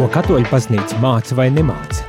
Ko 0.00 0.06
katoļu 0.08 0.48
baznīca 0.48 0.96
māca 1.02 1.36
vai 1.36 1.50
nemāca? 1.52 2.06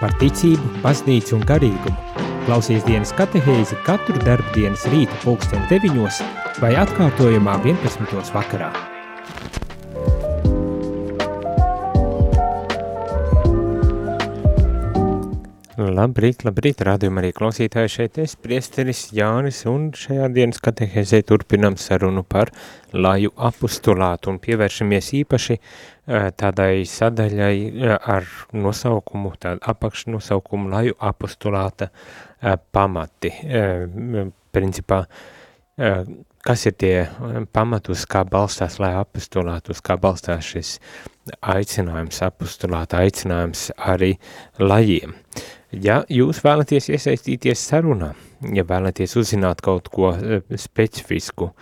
Par 0.00 0.16
ticību, 0.18 0.72
baznīcu 0.82 1.36
un 1.38 1.46
garīgumu. 1.46 2.26
Klausies 2.48 2.82
dienas 2.88 3.14
katehēzi 3.14 3.78
katru 3.86 4.18
darba 4.26 4.50
dienas 4.58 4.90
rīta 4.90 5.22
pulksten 5.22 5.62
9 5.70 6.24
vai 6.58 6.74
atkārtojumā 6.82 7.60
11. 7.62 8.34
vakarā. 8.34 8.74
Labrīt, 15.80 16.42
labrīt, 16.44 16.82
rādījumā 16.84 17.22
arī 17.22 17.30
klausītāji 17.32 17.88
šeit 17.88 18.18
es, 18.20 18.34
priesteris 18.36 19.06
Jānis, 19.16 19.62
un 19.70 19.86
šajā 19.96 20.26
dienas 20.34 20.60
katehēzē 20.60 21.22
turpinam 21.24 21.78
sarunu 21.80 22.20
par 22.20 22.50
laju 22.92 23.30
apustulātu 23.48 24.28
un 24.28 24.36
pievēršamies 24.42 25.08
īpaši 25.22 25.56
tādai 26.36 26.82
sadaļai 26.84 27.54
ar 27.96 28.28
nosaukumu, 28.52 29.32
tādu 29.40 29.64
apakšnosaukumu 29.72 30.68
laju 30.68 30.98
apustulāta 31.10 31.88
pamati. 32.74 33.30
Principā, 34.52 34.98
kas 36.44 36.66
ir 36.68 36.74
tie 36.76 36.92
pamatus, 37.56 38.04
kā 38.10 38.26
balstās 38.28 38.76
laju 38.82 39.00
apustulātu, 39.06 39.72
uz 39.72 39.80
kā 39.86 39.96
balstās 40.02 40.50
šis 40.50 40.74
aicinājums 41.40 42.20
apustulāta, 42.26 43.00
aicinājums 43.06 43.70
arī 43.78 44.12
lajiem. 44.60 45.16
Ja 45.70 46.00
jūs 46.10 46.40
vēlaties 46.42 46.88
iesaistīties 46.90 47.60
sarunā, 47.68 48.10
ja 48.42 48.64
vēlaties 48.66 49.14
uzzināt 49.20 49.60
kaut 49.62 49.86
ko 49.94 50.10
eh, 50.16 50.42
specifisku, 50.58 51.52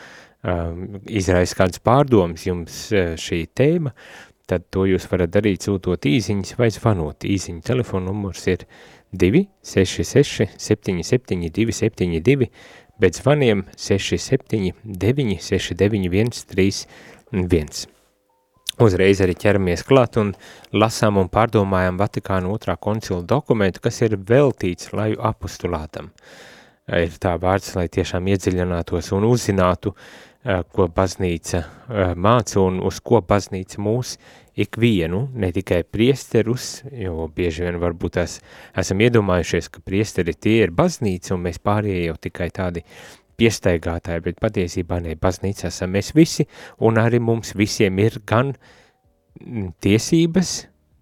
um, 0.48 1.02
izraisa 1.04 1.58
kādas 1.58 1.82
pārdomas 1.84 2.46
jums 2.48 2.86
eh, 2.96 3.12
šī 3.20 3.42
tēma, 3.52 3.92
tad 4.48 4.64
to 4.72 4.86
jūs 4.88 5.04
varat 5.10 5.34
darīt 5.34 5.66
sūtot 5.68 6.08
īziņas 6.08 6.56
vai 6.56 6.70
zvanot. 6.72 7.28
Īziņa 7.28 7.60
telefona 7.68 8.08
numurs 8.08 8.46
ir 8.48 8.64
266 9.12 10.56
77 10.56 11.52
272, 11.52 12.48
bet 12.98 13.20
zvaniem 13.20 13.66
67 13.76 14.72
969 14.88 16.42
131. 16.48 17.97
Uzreiz 18.78 19.18
arī 19.24 19.34
ķeramies 19.34 19.82
klāt 19.82 20.20
un 20.20 20.28
lasām 20.70 21.16
un 21.18 21.26
pārdomājam 21.32 21.96
Vatikāna 21.98 22.52
otrā 22.54 22.76
koncila 22.78 23.24
dokumentu, 23.26 23.82
kas 23.82 23.98
ir 24.06 24.14
veltīts 24.28 24.92
laju 24.94 25.18
apostulātam. 25.26 26.12
Ir 26.86 27.16
tā 27.18 27.34
vārds, 27.42 27.74
lai 27.74 27.88
tiešām 27.90 28.30
iedziļinātos 28.30 29.10
un 29.16 29.26
uzzinātu, 29.26 29.92
ko 30.72 30.86
baznīca 30.94 31.64
māca 32.14 32.60
un 32.62 32.78
uz 32.86 33.02
ko 33.02 33.18
baznīca 33.18 33.82
mūs 33.82 34.14
ikvienu, 34.58 35.24
ne 35.34 35.50
tikai 35.54 35.82
priesterus, 35.82 36.84
jo 36.94 37.26
bieži 37.34 37.66
vien 37.66 37.80
varbūt 37.82 38.14
tās 38.20 38.38
esam 38.78 39.02
iedomājušies, 39.02 39.72
ka 39.74 39.82
priesteri 39.82 40.38
tie 40.38 40.60
ir 40.68 40.74
baznīca 40.74 41.34
un 41.34 41.48
mēs 41.48 41.58
pārējie 41.58 42.06
jau 42.06 42.16
tikai 42.28 42.48
tādi 42.54 42.86
piestaigātāji, 43.38 44.24
bet 44.24 44.40
patiesībā 44.42 44.98
ne 45.04 45.14
baznīca 45.20 45.68
esam 45.70 45.94
mēs 45.94 46.12
visi, 46.16 46.46
un 46.84 46.98
arī 47.00 47.20
mums 47.22 47.54
visiem 47.58 47.98
ir 48.02 48.20
gan 48.28 48.52
mm, 48.54 49.72
tiesības, 49.84 50.52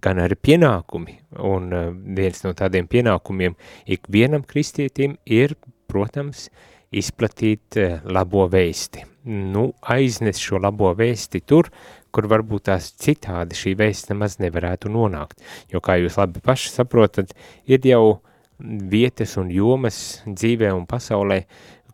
gan 0.05 0.21
arī 0.23 0.39
pienākumi, 0.49 1.19
un 1.49 1.73
uh, 1.73 1.91
viens 2.17 2.45
no 2.45 2.53
tādiem 2.57 2.89
pienākumiem 2.91 3.57
ikvienam 3.97 4.45
kristietim 4.47 5.17
ir, 5.25 5.57
protams, 5.91 6.49
izplatīt 6.95 7.81
uh, 7.81 8.01
labo 8.05 8.47
vēsti. 8.53 9.07
Nu, 9.27 9.73
aiznes 9.91 10.39
šo 10.39 10.61
labo 10.63 10.93
vēsti 10.95 11.43
tur, 11.49 11.73
kur 12.15 12.29
varbūt 12.31 12.69
tās 12.69 12.93
citādi 13.03 13.59
šī 13.59 13.75
vēsts 13.81 14.13
nemaz 14.13 14.39
nevarētu 14.41 14.93
nonākt, 14.93 15.43
jo, 15.73 15.83
kā 15.85 15.99
jūs 16.01 16.21
labi 16.21 16.41
paši 16.45 16.71
saprotat, 16.77 17.35
ir 17.69 17.85
jau 17.85 18.21
vietas 18.59 19.37
un 19.41 19.51
jomas 19.53 20.23
dzīvē 20.25 20.71
un 20.73 20.87
pasaulē, 20.89 21.43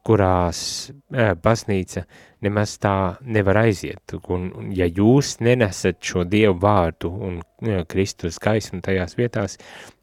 kurās 0.07 0.91
eh, 1.15 1.33
baznīca 1.39 2.05
nemaz 2.43 2.75
tā 2.83 2.95
nevar 3.23 3.61
aiziet. 3.63 4.15
Un, 4.35 4.49
ja 4.75 4.89
jūs 4.91 5.37
nenesat 5.45 6.01
šo 6.03 6.25
Dievu 6.29 6.59
vārdu 6.63 7.13
un 7.29 7.39
eh, 7.41 7.85
Kristus 7.89 8.41
gaismu 8.43 8.83
tajās 8.83 9.17
vietās, 9.19 9.59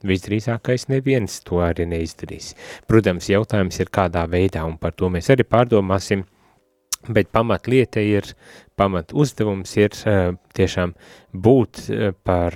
visdrīzākais 0.07 0.87
neviens 0.93 1.41
to 1.43 1.61
arī 1.65 1.87
neizdarīs. 1.91 2.53
Protams, 2.87 3.29
jautājums 3.31 3.79
ir 3.81 3.91
kādā 3.91 4.25
veidā, 4.31 4.65
un 4.67 4.79
par 4.79 4.95
to 4.95 5.11
mēs 5.11 5.31
arī 5.33 5.47
pārdomāsim, 5.47 6.23
bet 7.09 7.31
pamatlieta 7.35 8.03
ir, 8.03 8.27
pamat 8.79 9.11
uzdevums 9.15 9.75
ir 9.79 9.95
uh, 10.07 10.33
tiešām 10.55 10.95
būt 11.35 11.85
par 12.27 12.55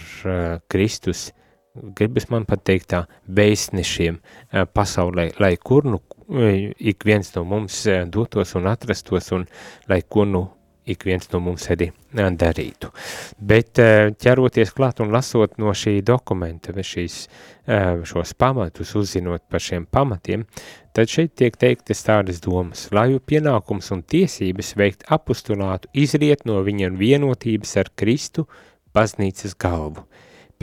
Kristus 0.71 1.29
gribas 1.73 2.27
man 2.29 2.45
pateikt 2.45 2.91
tā, 2.93 3.03
vēstnešiem 3.33 4.19
pasaulē, 4.75 5.31
lai 5.41 5.55
kur 5.57 5.87
nu 5.89 5.99
ik 6.78 7.03
viens 7.03 7.34
no 7.34 7.44
mums 7.44 7.85
eh, 7.85 8.03
dotos 8.09 8.53
un 8.56 8.67
atrastos 8.67 9.31
un 9.31 9.47
lai 9.88 10.01
ko 10.07 10.23
nu 10.23 10.44
ik 10.84 11.03
viens 11.03 11.29
no 11.31 11.39
mums 11.39 11.69
arī 11.72 11.91
eh, 11.91 12.29
darītu. 12.29 12.89
Bet 13.39 13.79
eh, 13.79 14.11
ķeroties 14.11 14.73
klāt 14.75 15.00
un 15.00 15.11
lasot 15.11 15.57
no 15.57 15.72
šī 15.72 16.01
dokumenta, 16.03 16.73
šīs, 16.73 17.28
šos 18.03 18.34
pamatus, 18.35 18.91
uzzinot 19.00 19.45
par 19.47 19.63
šiem 19.63 19.85
pamatiem, 19.85 20.44
tad 20.91 21.07
šeit 21.07 21.35
tiek 21.39 21.56
teiktas 21.56 22.03
tādas 22.03 22.41
domas, 22.44 22.90
laju 22.91 23.22
pienākums 23.23 23.91
un 23.95 24.03
tiesības 24.03 24.73
veikt 24.75 25.07
apustulātu 25.07 25.88
izriet 25.94 26.44
no 26.45 26.59
viņa 26.63 26.91
vienotības 27.00 27.78
ar 27.79 27.94
Kristu 27.95 28.47
baznīcas 28.94 29.55
galvu– 29.55 30.03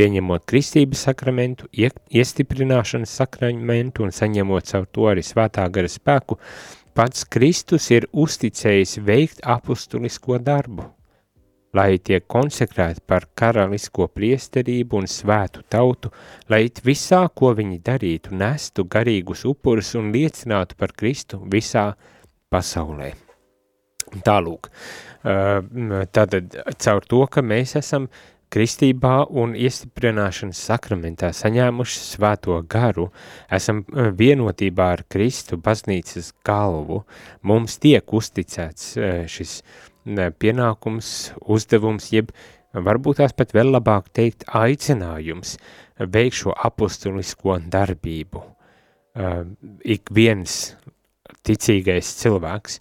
pieņemot 0.01 0.47
kristības 0.49 1.03
sakramentu, 1.05 1.67
iestiprināšanas 1.77 3.13
sakramentu 3.21 4.07
un 4.07 4.15
saņemot 4.17 4.71
savu 4.73 4.89
to 4.89 5.11
arī 5.11 5.25
svētā 5.25 5.67
gara 5.73 5.91
spēku, 5.93 6.39
pats 6.97 7.27
Kristus 7.29 7.91
ir 7.93 8.07
uzticējis 8.13 8.97
veikt 9.05 9.45
apustulisko 9.45 10.39
darbu, 10.47 10.87
lai 11.77 11.99
tiek 12.01 12.25
konsekrēti 12.25 13.05
par 13.07 13.29
karalisko 13.37 14.09
priesterību 14.15 15.03
un 15.03 15.11
svētu 15.11 15.67
tautu, 15.69 16.11
lai 16.49 16.65
visā, 16.85 17.27
ko 17.35 17.53
viņi 17.59 17.83
darītu, 17.85 18.33
nestu 18.33 18.89
garīgus 18.89 19.45
upurus 19.53 19.93
un 20.01 20.09
liecinātu 20.17 20.81
par 20.81 20.97
Kristu 20.97 21.43
visā 21.45 21.91
pasaulē. 22.51 23.13
Tālūk, 24.27 24.67
tātad 25.23 26.57
caur 26.83 27.05
to, 27.07 27.21
ka 27.31 27.45
mēs 27.47 27.77
esam 27.79 28.09
kristībā 28.51 29.15
un 29.31 29.55
iestiprināšanas 29.59 30.61
sakramentā 30.71 31.31
saņēmuši 31.37 32.01
svēto 32.03 32.59
garu, 32.71 33.09
esam 33.53 33.85
eh, 33.85 34.11
vienotībā 34.17 34.91
ar 34.97 35.05
Kristu 35.11 35.59
baznīcas 35.61 36.33
galvu, 36.47 37.05
mums 37.47 37.79
tiek 37.83 38.17
uzticēts 38.21 38.95
eh, 38.99 39.21
šis 39.31 39.61
pienākums, 40.41 41.11
uzdevums, 41.53 42.09
jeb 42.15 42.33
varbūt 42.75 43.21
tās 43.21 43.35
pat 43.37 43.53
vēl 43.55 43.71
labāk 43.75 44.09
teikt 44.17 44.47
aicinājums 44.57 45.57
veikt 46.01 46.41
šo 46.41 46.55
apustulisko 46.57 47.59
darbību. 47.71 48.43
Eh, 49.15 49.43
ik 49.97 50.11
viens 50.15 50.75
ticīgais 51.47 52.11
cilvēks 52.21 52.81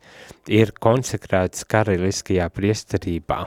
ir 0.51 0.73
konsekrēts 0.81 1.65
karaliskajā 1.69 2.49
priesterībā, 2.53 3.45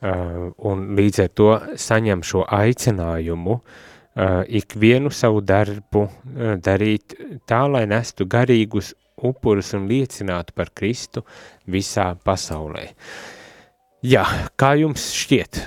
un 0.00 0.84
līdz 0.96 1.22
ar 1.24 1.32
to 1.36 1.50
saņem 1.76 2.22
šo 2.24 2.46
aicinājumu 2.48 3.56
uh, 3.56 4.40
ikvienu 4.48 5.12
savu 5.12 5.42
darbu 5.44 6.06
uh, 6.06 6.54
darīt 6.56 7.16
tā, 7.48 7.66
lai 7.68 7.84
nestu 7.90 8.24
garīgus 8.24 8.94
upurus 9.20 9.74
un 9.76 9.84
liecinātu 9.90 10.56
par 10.56 10.72
Kristu 10.72 11.24
visā 11.68 12.14
pasaulē. 12.24 12.86
Jā, 14.00 14.24
kā 14.56 14.70
jums 14.80 15.10
šķiet, 15.12 15.58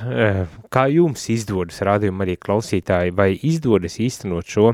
kā 0.73 0.87
jums 0.89 1.27
izdodas 1.29 1.83
rādījuma 1.85 2.25
arī 2.25 2.33
klausītāji, 2.41 3.13
vai 3.13 3.27
izdodas 3.37 3.99
īstenot 4.01 4.49
šo 4.49 4.71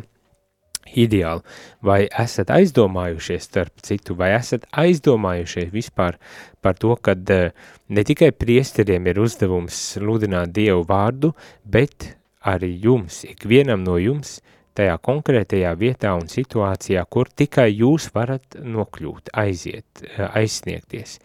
ideāli, 0.97 1.43
vai 1.85 2.03
esat 2.07 2.51
aizdomājušies 2.53 3.49
starp 3.49 3.83
citu, 3.85 4.15
vai 4.19 4.31
esat 4.37 4.65
aizdomājušies 4.71 5.71
vispār 5.73 6.17
par 6.61 6.77
to, 6.79 6.95
ka 6.95 7.15
eh, 7.15 7.51
ne 7.89 8.05
tikai 8.05 8.31
priesteriem 8.31 9.07
ir 9.11 9.21
uzdevums 9.21 9.77
sludināt 9.93 10.53
Dievu 10.55 10.85
vārdu, 10.89 11.33
bet 11.63 12.13
arī 12.45 12.71
jums, 12.83 13.23
ikvienam 13.27 13.83
no 13.83 13.97
jums, 13.99 14.39
tajā 14.79 14.95
konkrētajā 15.03 15.73
vietā 15.79 16.13
un 16.15 16.29
situācijā, 16.31 17.03
kur 17.11 17.27
tikai 17.27 17.69
jūs 17.73 18.09
varat 18.15 18.59
nokļūt, 18.63 19.33
aiziet, 19.33 20.05
eh, 20.05 20.27
aizsniegties. 20.41 21.19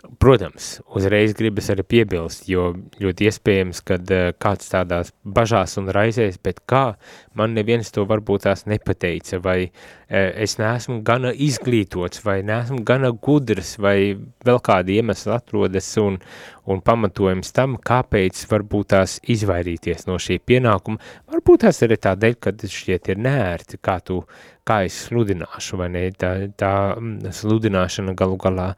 Protams, 0.00 0.78
uzreiz 0.96 1.34
gribas 1.36 1.66
arī 1.72 1.84
piebilst, 1.84 2.46
jo 2.48 2.70
ļoti 3.02 3.26
iespējams, 3.28 3.82
ka 3.84 3.98
uh, 4.00 4.30
kāds 4.40 4.70
tādās 4.72 5.10
bažās 5.24 5.76
un 5.80 5.90
raizēs, 5.92 6.38
bet 6.40 6.62
kā 6.70 6.94
man 7.36 7.52
neviens 7.56 7.92
to 7.92 8.06
varbūt 8.08 8.46
tās 8.46 8.64
nepateica, 8.70 9.40
vai 9.44 9.58
uh, 9.68 10.30
es 10.40 10.56
neesmu 10.60 11.02
gana 11.04 11.34
izglītots, 11.36 12.22
vai 12.24 12.38
neesmu 12.48 12.80
gana 12.88 13.12
gudrs, 13.12 13.74
vai 13.82 14.14
vēl 14.46 14.62
kādi 14.64 14.96
iemesli 15.02 15.34
atrodas 15.36 15.90
un, 16.00 16.16
un 16.64 16.80
pamatojums 16.84 17.52
tam, 17.56 17.76
kāpēc 17.76 18.40
varbūt 18.48 18.92
tās 18.94 19.18
izvairīties 19.28 20.08
no 20.08 20.16
šī 20.16 20.40
pienākuma, 20.40 21.00
varbūt 21.28 21.66
tās 21.66 21.84
arī 21.84 22.00
tādēļ, 22.00 22.40
ka 22.40 22.56
šķiet 22.56 23.12
ir 23.12 23.20
nērti, 23.28 23.82
kā 23.84 24.00
tu, 24.00 24.22
kā 24.70 24.80
es 24.86 24.96
sludināšu, 25.08 25.78
vai 25.80 25.88
ne, 25.94 26.04
tā, 26.14 26.32
tā 26.58 26.72
mm, 26.94 27.32
sludināšana 27.34 28.14
galu 28.18 28.38
galā 28.40 28.68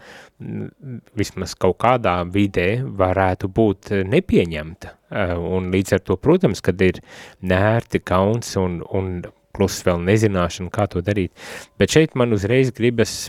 mm, 0.41 1.03
vismaz 1.19 1.55
kaut 1.61 1.79
kādā 1.83 2.17
vidē 2.33 2.71
varētu 3.03 3.50
būt 3.53 3.93
nepieņemta, 4.09 4.94
eh, 5.12 5.37
un 5.37 5.71
līdz 5.75 5.99
ar 5.99 6.06
to, 6.06 6.17
protams, 6.17 6.65
kad 6.65 6.81
ir 6.85 7.03
nērti 7.44 8.03
kauns 8.05 8.56
un, 8.61 8.81
un 8.93 9.15
plus 9.53 9.83
vēl 9.85 10.00
nezināšana, 10.09 10.73
kā 10.73 10.89
to 10.89 11.05
darīt, 11.05 11.33
bet 11.79 11.93
šeit 11.93 12.17
man 12.17 12.33
uzreiz 12.33 12.73
gribas 12.75 13.29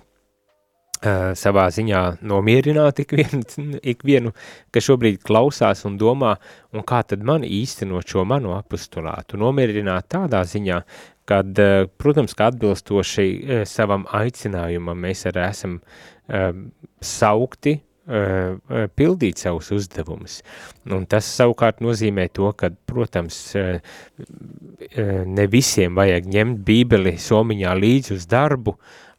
Uh, 1.03 1.33
savā 1.35 1.65
ziņā 1.67 1.99
nomierināt 2.23 3.01
ikvienu, 3.03 3.41
ikvienu, 3.91 4.29
kas 4.71 4.85
šobrīd 4.85 5.17
klausās 5.27 5.81
un 5.89 5.97
domā, 5.99 6.37
un 6.71 6.85
kā 6.87 7.01
tad 7.03 7.25
man 7.27 7.43
īstenot 7.43 8.07
šo 8.07 8.23
manu 8.23 8.53
apustulātu. 8.55 9.35
Nomierināt 9.41 10.07
tādā 10.15 10.45
ziņā, 10.47 10.77
kad, 11.29 11.51
uh, 11.59 11.87
protams, 11.97 12.35
ka 12.37 12.49
atbilstoši 12.51 13.25
uh, 13.27 13.63
savam 13.69 14.05
aicinājumam 14.11 14.99
mēs 15.07 15.25
arī 15.31 15.47
esam 15.49 15.81
saukti 17.03 17.73
pildīt 18.95 19.41
savus 19.41 19.69
uzdevumus. 19.75 20.37
Un 20.87 21.03
tas 21.11 21.27
savukārt 21.27 21.81
nozīmē 21.83 22.29
to, 22.31 22.47
ka, 22.55 22.69
protams, 22.87 23.37
ne 25.27 25.45
visiem 25.51 25.99
vajag 25.99 26.29
ņemt 26.31 26.61
bībeli 26.63 27.17
somiņā 27.19 27.73
līdzi 27.75 28.15
uz 28.15 28.27
darbu, 28.31 28.77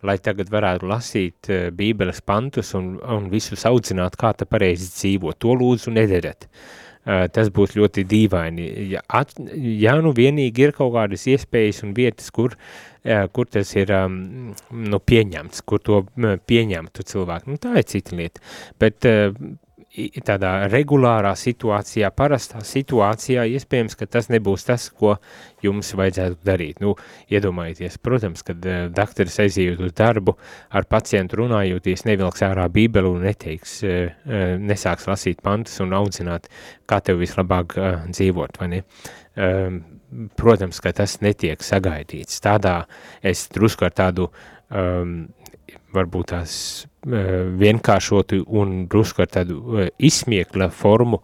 lai 0.09 0.17
tagad 0.25 0.49
varētu 0.53 0.89
lasīt 0.89 1.53
bībeles 1.77 2.25
pantus 2.25 2.73
un, 2.81 2.95
un 3.05 3.29
visus 3.33 3.69
audzināt, 3.69 4.17
kā 4.17 4.33
ta 4.33 4.49
pareizi 4.49 4.89
dzīvo. 4.97 5.37
To 5.45 5.53
lūdzu 5.61 5.93
nedariet. 5.93 6.49
Uh, 6.49 6.84
tas 7.05 7.51
būs 7.53 7.77
ļoti 7.77 8.07
dīvaini. 8.09 8.69
Ja, 8.95 9.05
at, 9.21 9.35
ja 9.61 9.97
nu 10.01 10.15
vienīgi 10.17 10.69
ir 10.69 10.75
kaut 10.77 10.95
kādas 10.97 11.27
iespējas 11.31 11.83
un 11.85 11.93
vietas, 11.97 12.31
kur, 12.35 12.57
uh, 12.57 13.27
kur 13.33 13.51
tas 13.51 13.75
ir 13.77 13.93
um, 13.97 14.17
nu, 14.73 15.01
pieņemts, 15.01 15.65
kur 15.69 15.83
to 15.85 16.05
pieņemtu 16.49 17.07
cilvēku, 17.11 17.53
nu, 17.53 17.61
tā 17.61 17.77
ir 17.81 17.89
cita 17.91 18.17
lieta. 18.17 18.45
Bet 18.81 19.05
tādā 20.27 20.53
regulārā 20.73 21.35
situācijā, 21.39 22.11
parastā 22.17 22.63
situācijā, 22.67 23.45
iespējams, 23.55 23.95
ka 23.99 24.09
tas 24.11 24.29
nebūs 24.33 24.67
tas, 24.67 24.89
ko 24.91 25.17
jums 25.63 25.93
vajadzētu 25.95 26.41
darīt. 26.47 26.83
Nu, 26.83 26.97
iedomājieties, 27.31 28.01
protams, 28.03 28.43
kad 28.47 28.65
uh, 28.67 28.87
dakteris 28.95 29.39
aizījot 29.47 29.85
uz 29.87 29.95
darbu, 29.97 30.37
ar 30.75 30.89
pacientu 30.91 31.45
runājoties, 31.45 32.07
nevilks 32.09 32.43
ārā 32.47 32.67
bībeli 32.75 33.11
un 33.11 33.27
neteiks, 33.29 33.79
uh, 33.87 34.11
uh, 34.27 34.47
nesāks 34.59 35.07
lasīt 35.11 35.43
pantus 35.47 35.79
un 35.85 35.95
audzināt, 35.97 36.51
kā 36.91 37.01
tev 37.05 37.23
vislabāk 37.23 37.79
uh, 37.79 38.09
dzīvot, 38.11 38.59
vai 38.63 38.73
ne? 38.75 38.83
Uh, 39.35 39.79
protams, 40.39 40.81
ka 40.83 40.93
tas 40.95 41.19
netiek 41.23 41.63
sagaidīts. 41.65 42.43
Tādā 42.45 42.83
es 43.23 43.47
drusku 43.55 43.87
ar 43.87 43.95
tādu 43.95 44.29
um, 44.71 45.17
varbūt 45.95 46.33
tās 46.35 46.57
vienkāršotu 47.05 48.43
un 48.49 48.87
drusku 48.91 49.25
ar 49.25 49.31
tādu 49.33 49.89
izsmiekla 49.99 50.71
formu 50.73 51.21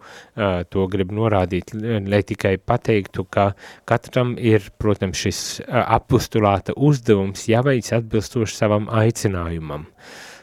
to 0.69 0.87
grib 0.91 1.13
norādīt, 1.15 1.73
lai 1.73 2.21
tikai 2.27 2.55
pateiktu, 2.57 3.25
ka 3.29 3.51
katram 3.89 4.35
ir, 4.37 4.69
protams, 4.81 5.21
šis 5.21 5.39
apustulāta 5.67 6.75
uzdevums 6.77 7.47
jāveic 7.49 7.91
atbilstoši 7.97 8.57
savam 8.57 8.89
aicinājumam. 9.01 9.87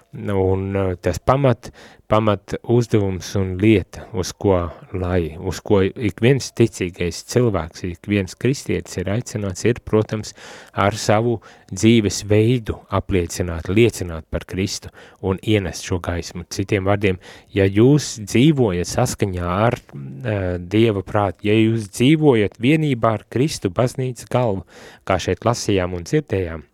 Un 0.08 0.72
tas 1.04 1.18
pamat, 1.20 1.68
pamat 2.08 2.54
uzdevums 2.72 3.34
un 3.36 3.50
lieta, 3.60 4.06
uz 4.16 4.30
ko, 4.32 4.56
lai, 4.96 5.34
uz 5.36 5.58
ko 5.60 5.82
ik 5.84 6.22
viens 6.24 6.46
ticīgais 6.56 7.18
cilvēks, 7.28 7.84
ik 7.84 8.08
viens 8.08 8.32
kristietis 8.40 8.96
ir 8.96 9.10
aicināts, 9.12 9.66
ir, 9.68 9.82
protams, 9.84 10.32
ar 10.72 10.96
savu 10.96 11.34
dzīves 11.68 12.22
veidu 12.30 12.78
apliecināt, 12.88 13.68
liecināt 13.68 14.24
par 14.32 14.48
Kristu 14.48 14.88
un 15.20 15.36
ienest 15.44 15.84
šo 15.84 16.00
gaismu. 16.00 16.46
Citiem 16.48 16.88
vārdiem, 16.88 17.20
ja 17.52 17.68
jūs 17.68 18.14
dzīvojat 18.24 18.88
saskaņā 18.88 19.52
ar 19.68 19.76
uh, 19.76 20.56
Dieva 20.56 21.04
prātu, 21.04 21.50
ja 21.50 21.58
jūs 21.60 21.92
dzīvojat 21.92 22.56
vienībā 22.64 23.12
ar 23.20 23.28
Kristu 23.28 23.68
baznīcas 23.68 24.32
galvu, 24.32 24.64
kā 25.04 25.20
šeit 25.20 25.44
lasījām 25.44 26.00
un 26.00 26.08
dzirdējām, 26.08 26.64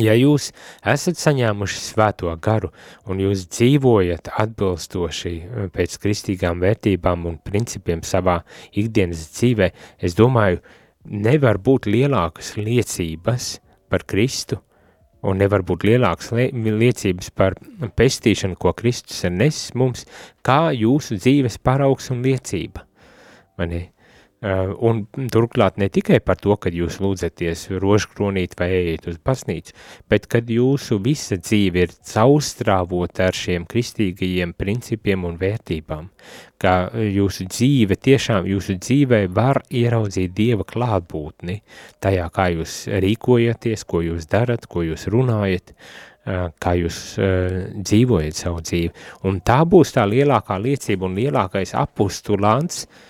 Ja 0.00 0.14
jūs 0.16 0.50
esat 0.88 1.18
saņēmuši 1.20 1.80
svēto 1.82 2.32
garu 2.40 2.70
un 3.04 3.20
jūs 3.20 3.44
dzīvojat 3.52 4.30
atbilstoši 4.40 5.32
eh, 5.36 5.66
pēc 5.72 5.98
kristīgām 6.00 6.62
vērtībām 6.64 7.26
un 7.28 7.36
principiem 7.44 8.00
savā 8.06 8.40
ikdienas 8.72 9.26
dzīvē, 9.36 9.72
es 10.00 10.16
domāju, 10.16 10.62
nevar 11.04 11.60
būt 11.60 11.90
lielākas 11.90 12.54
liecības 12.56 13.56
par 13.92 14.06
Kristu 14.08 14.62
un 15.22 15.38
nevar 15.38 15.62
būt 15.66 15.84
lielākas 15.86 16.32
liecības 16.34 17.30
par 17.36 17.56
pestīšanu, 17.98 18.56
ko 18.58 18.72
Kristus 18.74 19.22
ir 19.26 19.34
nesis 19.34 19.74
mums, 19.78 20.06
kā 20.42 20.72
jūsu 20.74 21.20
dzīves 21.20 21.60
paraugs 21.62 22.10
un 22.14 22.24
liecība. 22.26 22.86
Mani, 23.60 23.84
un 24.42 25.04
turklāt 25.30 25.76
ne 25.78 25.86
tikai 25.92 26.18
par 26.20 26.40
to, 26.42 26.56
kad 26.58 26.74
jūs 26.74 26.98
lūdzaties 27.02 27.68
rožkronīt 27.82 28.56
vai 28.58 28.68
ejiet 28.74 29.06
uz 29.12 29.18
pasnīcu, 29.22 29.74
bet 30.10 30.26
kad 30.30 30.48
jūsu 30.50 30.98
visa 31.02 31.38
dzīve 31.38 31.84
ir 31.86 31.92
caurstrāvota 32.10 33.28
ar 33.30 33.38
šiem 33.38 33.68
kristīgajiem 33.70 34.54
principiem 34.58 35.28
un 35.28 35.36
vērtībām, 35.38 36.08
ka 36.58 36.74
jūsu 36.90 37.46
dzīve 37.52 37.98
tiešām, 38.02 38.48
jūsu 38.50 38.80
dzīvē 38.82 39.28
var 39.30 39.62
ieraudzīt 39.70 40.34
Dieva 40.34 40.66
klātbūtni 40.66 41.60
tajā, 42.02 42.26
kā 42.34 42.48
jūs 42.56 42.88
rīkojaties, 42.90 43.86
ko 43.86 44.02
jūs 44.08 44.26
darat, 44.30 44.66
ko 44.66 44.82
jūs 44.88 45.06
runājat, 45.12 45.70
uh, 45.70 46.50
kā 46.58 46.74
jūs 46.80 47.00
uh, 47.22 47.62
dzīvojat 47.78 48.42
savu 48.42 48.66
dzīvi. 48.66 48.92
Un 49.30 49.38
tā 49.46 49.62
būs 49.62 49.94
tā 49.94 50.08
lielākā 50.10 50.58
liecība 50.58 51.06
un 51.06 51.18
lielākais 51.18 51.76
apustulants, 51.78 52.86
uh, 52.86 53.08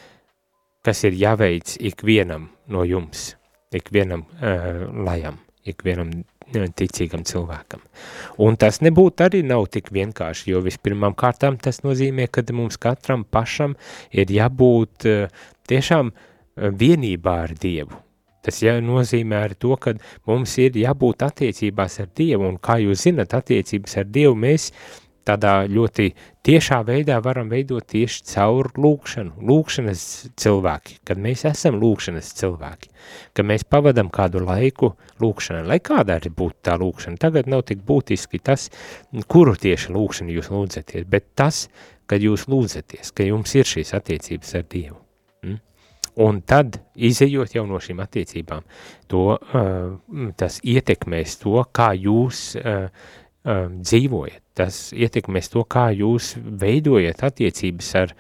kas 0.87 1.05
ir 1.09 1.17
jāveic 1.19 1.77
ikvienam 1.81 2.49
no 2.73 2.85
jums, 2.89 3.33
ikvienam 3.75 4.27
uh, 4.27 4.85
lajam, 5.07 5.39
ikvienam 5.69 6.13
uh, 6.13 6.67
ticīgam 6.77 7.25
cilvēkam. 7.29 7.83
Un 8.43 8.59
tas 8.61 8.83
nebūtu 8.85 9.27
arī 9.27 9.43
nav 9.47 9.69
tik 9.73 9.93
vienkārši, 9.95 10.51
jo 10.53 10.63
vispirmām 10.65 11.17
kārtām 11.19 11.59
tas 11.63 11.83
nozīmē, 11.87 12.29
ka 12.33 12.45
mums 12.53 12.81
katram 12.83 13.25
pašam 13.25 13.77
ir 14.11 14.33
jābūt 14.33 15.09
uh, 15.11 15.45
tiešām 15.71 16.13
uh, 16.13 16.71
vienībā 16.71 17.37
ar 17.49 17.55
Dievu. 17.59 18.03
Tas 18.43 18.59
ja, 18.59 18.75
nozīmē 18.83 19.45
arī 19.45 19.57
to, 19.63 19.77
ka 19.79 19.95
mums 20.27 20.57
ir 20.59 20.75
jābūt 20.75 21.23
attiecībās 21.29 22.01
ar 22.03 22.09
Dievu, 22.11 22.49
un 22.51 22.59
kā 22.59 22.81
jūs 22.83 23.05
zinat, 23.07 23.37
attiecības 23.39 24.01
ar 24.03 24.09
Dievu 24.11 24.35
mēs 24.35 24.73
tādā 25.29 25.55
ļoti 25.71 26.09
tiešā 26.47 26.81
veidā 26.87 27.19
varam 27.23 27.51
veidot 27.53 27.87
tieši 27.93 28.25
caur 28.33 28.71
lūkšanu, 28.77 29.43
lūkšanas 29.49 30.05
cilvēki, 30.43 30.99
kad 31.07 31.21
mēs 31.23 31.45
esam 31.49 31.79
lūkšanas 31.83 32.33
cilvēki, 32.41 32.91
kad 33.37 33.49
mēs 33.49 33.67
pavadam 33.69 34.11
kādu 34.13 34.43
laiku 34.47 34.95
lūkšanai, 35.23 35.65
lai 35.69 35.81
kādā 35.85 36.19
arī 36.21 36.33
būtu 36.35 36.59
tā 36.69 36.77
lūkšana. 36.83 37.21
Tagad 37.23 37.51
nav 37.51 37.65
tik 37.69 37.85
būtiski 37.87 38.43
tas, 38.43 38.69
kuru 39.31 39.55
tieši 39.59 39.95
lūkšanu 39.95 40.39
jūs 40.39 40.51
lūdzaties, 40.53 41.09
bet 41.11 41.33
tas, 41.39 41.67
kad 42.11 42.23
jūs 42.23 42.49
lūdzaties, 42.51 43.15
ka 43.15 43.27
jums 43.27 43.55
ir 43.57 43.69
šīs 43.69 43.95
attiecības 43.97 44.57
ar 44.59 44.67
Dievu. 44.69 44.99
Mm? 45.47 45.61
Un 46.21 46.43
tad, 46.45 46.77
izējot 46.93 47.55
jau 47.57 47.65
no 47.65 47.79
šīm 47.81 48.03
attiecībām, 48.05 48.67
to, 49.09 49.23
uh, 49.39 50.33
tas 50.37 50.59
ietekmēs 50.61 51.39
to, 51.41 51.63
kā 51.73 51.93
jūs 51.97 52.51
uh, 52.61 52.91
um, 53.45 53.81
dzīvojat. 53.83 54.41
Tas 54.59 54.81
ietekmēs 54.93 55.51
to, 55.53 55.65
kā 55.65 55.89
jūs 55.97 56.35
veidojat 56.39 57.25
attiecības 57.29 57.91
ar, 58.03 58.15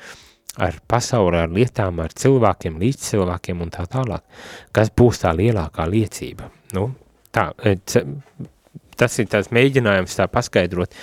ar 0.69 0.79
pasauli, 0.88 1.43
ar 1.43 1.52
lietām, 1.52 2.00
ar 2.05 2.14
cilvēkiem, 2.17 2.81
līdz 2.81 3.09
cilvēkiem 3.11 3.61
un 3.64 3.73
tā 3.75 3.87
tālāk. 3.93 4.25
Kas 4.73 4.93
būs 4.97 5.23
tā 5.25 5.35
lielākā 5.37 5.87
liecība? 5.91 6.49
Nu, 6.76 6.88
tā, 7.35 7.50
e, 7.64 7.76
tas 9.02 9.18
ir 9.18 9.28
tās 9.32 9.50
mēģinājums 9.54 10.16
tā 10.18 10.28
paskaidrot 10.30 10.94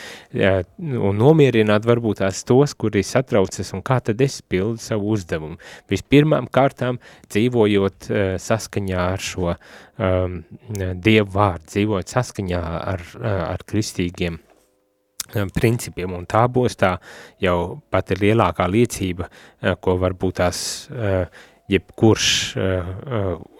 un 0.80 1.20
nomierināt 1.20 1.88
varbūt 1.88 2.24
tās 2.24 2.42
tos, 2.48 2.76
kuri 2.80 3.04
satraucas 3.06 3.74
un 3.76 3.84
kā 3.86 4.00
tad 4.04 4.22
es 4.24 4.40
pildu 4.42 4.80
savu 4.84 5.14
uzdevumu. 5.16 5.60
Vispirmām 5.92 6.48
kārtām 6.54 7.02
dzīvojot 7.30 8.10
uh, 8.10 8.36
saskaņā 8.42 9.08
ar 9.14 9.24
šo 9.24 9.54
um, 9.54 10.42
Dievu 10.70 11.34
vārdu, 11.36 11.74
dzīvojot 11.76 12.14
saskaņā 12.16 12.62
ar, 12.94 13.04
uh, 13.20 13.42
ar 13.50 13.66
kristīgiem 13.68 14.40
principiem, 15.54 16.14
un 16.18 16.26
tā 16.26 16.42
būs 16.50 16.78
tā 16.80 16.96
jau 17.42 17.80
pati 17.92 18.18
lielākā 18.18 18.66
liecība, 18.66 19.28
ko 19.82 19.94
varbūt 20.02 20.40
tās 20.40 20.62
jebkurš 21.70 22.30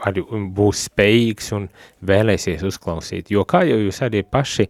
arī 0.10 0.24
būs 0.56 0.86
spējīgs 0.90 1.52
un 1.58 1.68
vēlēsies 2.10 2.64
uzklausīt. 2.66 3.32
Jo 3.34 3.46
kā 3.50 3.64
jau 3.68 3.80
jūs 3.84 4.02
arī 4.06 4.24
paši 4.26 4.68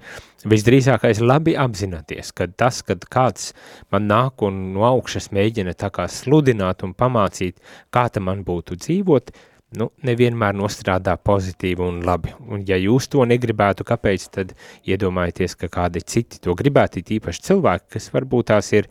visdrīzākais 0.50 1.22
labi 1.24 1.56
apzināties, 1.60 2.32
ka 2.36 2.48
tas, 2.48 2.82
kad 2.88 3.06
kāds 3.12 3.52
man 3.92 4.08
nāk 4.12 4.44
un 4.48 4.74
no 4.76 4.86
augšas 4.88 5.32
mēģina 5.36 5.76
tā 5.80 5.92
kā 5.94 6.08
sludināt 6.12 6.84
un 6.88 6.96
pamācīt, 6.96 7.60
kā 7.94 8.08
tam 8.14 8.30
man 8.30 8.44
būtu 8.48 8.80
dzīvot, 8.80 9.32
nu, 9.78 9.90
nevienmēr 10.06 10.56
nostrādā 10.58 11.16
pozitīvi 11.22 11.84
un 11.86 12.02
labi. 12.06 12.34
Un 12.50 12.64
ja 12.68 12.78
jūs 12.80 13.10
to 13.12 13.26
negribētu, 13.30 13.86
kāpēc, 13.88 14.28
tad 14.34 14.54
iedomājieties, 14.88 15.56
ka 15.60 15.70
kādi 15.72 16.04
citi 16.06 16.42
to 16.44 16.56
gribētu, 16.58 17.04
tīpaši 17.06 17.46
cilvēki, 17.50 17.92
kas 17.98 18.10
varbūt 18.16 18.50
tās 18.54 18.72
ir 18.74 18.90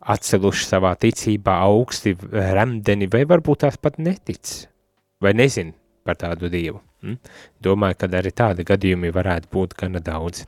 atceluši 0.00 0.66
savā 0.66 0.94
ticībā 1.00 1.58
augsti, 1.66 2.14
remdeni, 2.32 3.08
vai 3.12 3.24
varbūt 3.28 3.66
tās 3.66 3.76
pat 3.80 3.98
netic, 4.00 4.54
vai 5.20 5.34
nezin 5.36 5.74
par 6.04 6.16
tādu 6.20 6.48
dievu. 6.52 6.80
Hm? 7.04 7.20
Domāju, 7.64 8.00
ka 8.00 8.08
arī 8.20 8.32
tādi 8.36 8.64
gadījumi 8.68 9.12
varētu 9.14 9.52
būt 9.52 9.76
gana 9.80 10.02
daudz. 10.04 10.44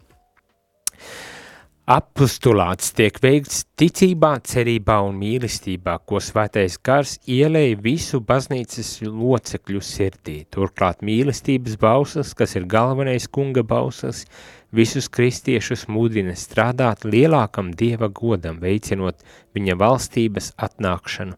Apostulāts 1.92 2.92
tiek 2.94 3.16
veikts 3.18 3.64
ticībā, 3.76 4.36
cerībā 4.46 5.00
un 5.02 5.16
mīlestībā, 5.18 5.96
ko 6.06 6.20
svētais 6.22 6.76
gars 6.78 7.16
ielēja 7.26 7.80
visu 7.82 8.20
baznīcas 8.22 9.00
locekļu 9.02 9.82
sirdī. 9.82 10.36
Turklāt 10.54 11.02
mīlestības 11.02 11.74
bausas, 11.82 12.30
kas 12.38 12.54
ir 12.54 12.68
galvenais 12.70 13.26
kunga 13.26 13.64
bausas, 13.66 14.22
visus 14.72 15.08
kristiešus 15.12 15.86
mudina 15.88 16.34
strādāt 16.38 17.04
lielākam 17.04 17.72
dieva 17.76 18.08
godam, 18.08 18.60
veicinot 18.62 19.20
viņa 19.54 19.76
valstības 19.78 20.52
atnākšanu, 20.56 21.36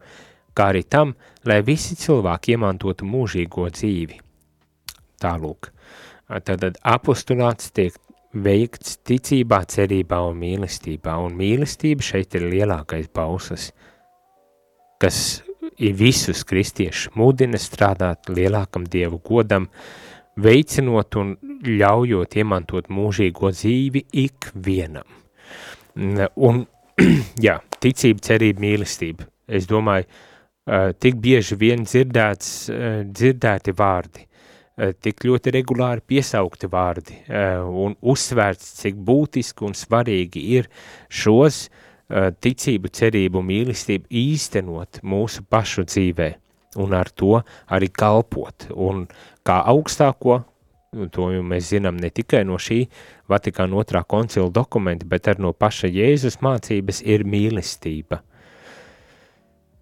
kā 0.55 0.71
arī 0.73 0.85
tam, 0.87 1.15
lai 1.45 1.61
visi 1.67 1.99
cilvēki 1.99 2.55
iemantotu 2.55 3.07
mūžīgo 3.09 3.69
dzīvi. 3.75 4.21
Tālūk. 5.23 5.71
Tātad 6.25 6.79
apostulāts 6.81 7.71
tiek 7.75 7.97
veikts 8.35 8.99
ticībā, 9.07 9.63
cerībā 9.71 10.19
un 10.29 10.39
mīlestībā, 10.41 11.17
un 11.23 11.37
mīlestība 11.39 12.03
šeit 12.03 12.35
ir 12.39 12.49
lielākais 12.51 13.11
bausas, 13.15 13.71
kas 14.99 15.19
ir 15.79 15.95
visus 15.99 16.45
kristiešus 16.47 17.15
mudina 17.19 17.59
strādāt 17.61 18.31
lielākam 18.31 18.87
Dievu 18.91 19.21
godam, 19.25 19.69
veicinot 20.41 21.19
un 21.21 21.35
ļaujot 21.65 22.37
iemantot 22.41 22.91
mūžīgo 22.93 23.53
dzīvi 23.55 24.05
ikvienam. 24.25 25.07
Un, 26.37 26.65
jā, 27.47 27.59
ticība, 27.81 28.25
cerība, 28.25 28.65
mīlestība. 28.65 29.29
Es 29.47 29.69
domāju, 29.71 30.09
tik 30.99 31.19
bieži 31.21 31.59
vien 31.61 31.85
dzirdēts, 31.87 32.55
dzirdēti 33.11 33.77
vārdi– 33.77 34.27
tik 34.75 35.25
ļoti 35.27 35.53
regulāri 35.55 36.03
piesaukti 36.03 36.69
vārdi 36.71 37.19
un 37.31 37.95
uzsvērts, 38.03 38.73
cik 38.81 38.97
būtiski 39.07 39.67
un 39.69 39.77
svarīgi 39.79 40.43
ir 40.59 40.71
šos 41.09 41.69
ticību, 42.45 42.91
cerību, 42.91 43.43
mīlestību 43.43 44.11
īstenot 44.11 45.01
mūsu 45.07 45.45
pašu 45.49 45.87
dzīvē 45.87 46.31
un 46.83 46.95
ar 46.99 47.11
to 47.15 47.39
arī 47.71 47.89
kalpot. 47.95 48.67
Un 48.75 49.07
kā 49.47 49.61
augstāko, 49.71 50.41
to 51.13 51.29
mēs 51.43 51.73
zinām 51.75 51.97
ne 52.01 52.11
tikai 52.15 52.45
no 52.47 52.59
šī 52.61 52.85
Vatikāna 53.29 53.81
otrā 53.81 54.05
koncila 54.07 54.51
dokumenta, 54.53 55.07
bet 55.09 55.31
arī 55.33 55.43
no 55.43 55.53
paša 55.53 55.91
Jēzus 55.91 56.39
mācības 56.45 57.01
ir 57.03 57.25
mīlestība. 57.27 58.21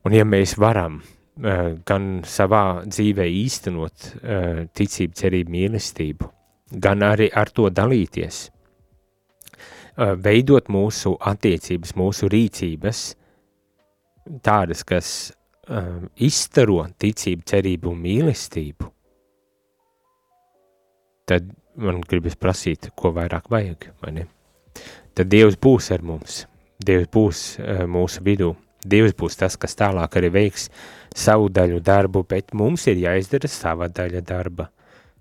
Un 0.06 0.14
ja 0.16 0.24
mēs 0.26 0.56
varam 0.58 1.02
Eh, 1.32 1.78
gan 1.88 2.20
savā 2.28 2.84
dzīvē 2.84 3.24
īstenot 3.24 4.08
eh, 4.20 4.58
ticību, 4.76 5.14
cerību, 5.16 5.52
mīlestību, 5.54 6.26
gan 6.76 7.00
arī 7.06 7.30
ar 7.32 7.48
to 7.56 7.70
dalīties, 7.72 8.40
eh, 9.96 10.12
veidot 10.26 10.68
mūsu 10.68 11.14
attiecības, 11.16 11.94
mūsu 11.96 12.28
rīcības, 12.28 13.00
tādas, 14.44 14.84
kas 14.84 15.06
izstaro 16.20 16.82
ticību, 17.00 17.42
cerību 17.48 17.90
un 17.94 18.00
mīlestību, 18.02 18.88
tad 21.28 21.48
man 21.76 22.02
gribas 22.08 22.36
prasīt, 22.36 22.90
ko 22.96 23.12
vairāk 23.16 23.48
vajag, 23.52 23.88
vai 24.02 24.12
ne? 24.18 24.26
Tad 25.16 25.28
Dievs 25.32 25.58
būs 25.60 25.90
ar 25.94 26.04
mums, 26.04 26.42
Dievs 26.82 27.08
būs 27.12 27.42
mūsu 27.88 28.24
vidū, 28.24 28.52
Dievs 28.82 29.14
būs 29.14 29.38
tas, 29.38 29.56
kas 29.56 29.76
tālāk 29.78 30.16
arī 30.18 30.32
veiks 30.34 30.68
savu 31.14 31.48
daļu 31.52 31.80
darbu, 31.84 32.24
bet 32.28 32.54
mums 32.58 32.86
ir 32.90 32.98
jāizdara 33.04 33.50
sava 33.50 33.88
daļa 33.88 34.22
darba, 34.26 34.70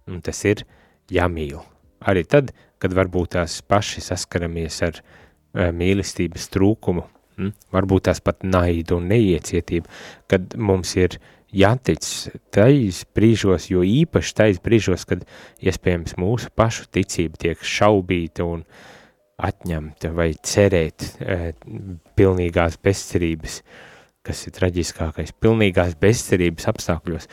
un 0.09 0.21
tas 0.25 0.39
ir 0.49 0.63
jāmīl. 1.11 1.59
Arī 2.01 2.23
tad, 2.25 2.49
kad 2.81 2.95
varbūt 2.97 3.35
tās 3.35 3.59
paši 3.61 4.01
saskaramies 4.01 4.81
ar 4.87 4.97
uh, 4.97 5.69
mīlestības 5.75 6.49
trūkumu, 6.55 7.05
hm? 7.37 7.53
varbūt 7.75 8.07
tās 8.09 8.23
pat 8.23 8.41
naidu 8.47 8.97
un 8.97 9.11
neiecietību, 9.11 9.91
kad 10.31 10.57
mums 10.57 10.95
ir 10.97 11.19
jātic 11.55 12.05
tais 12.53 13.03
brīžos, 13.15 13.67
jo 13.71 13.83
īpaši 13.85 14.37
tais 14.37 14.61
brīžos, 14.63 15.05
kad 15.09 15.25
iespējams 15.59 16.17
mūsu 16.21 16.51
pašu 16.55 16.87
ticība 16.93 17.39
tiek 17.45 17.65
šaubīta 17.65 18.47
un 18.47 18.63
uh, 18.63 18.89
atņemt 19.41 20.07
vai 20.15 20.31
cerēt 20.45 21.05
e, 21.19 21.37
pilnīgās 22.17 22.77
bezcerības, 22.83 23.61
kas 24.25 24.45
ir 24.47 24.55
traģiskākais, 24.57 25.33
pilnīgās 25.41 25.97
bezcerības 26.01 26.69
apstākļos. 26.71 27.27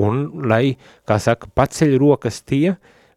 Un 0.00 0.22
lai, 0.46 0.76
kā 1.08 1.18
saka, 1.22 1.50
paceļ 1.54 1.96
rokas 1.98 2.42
tie, 2.46 2.76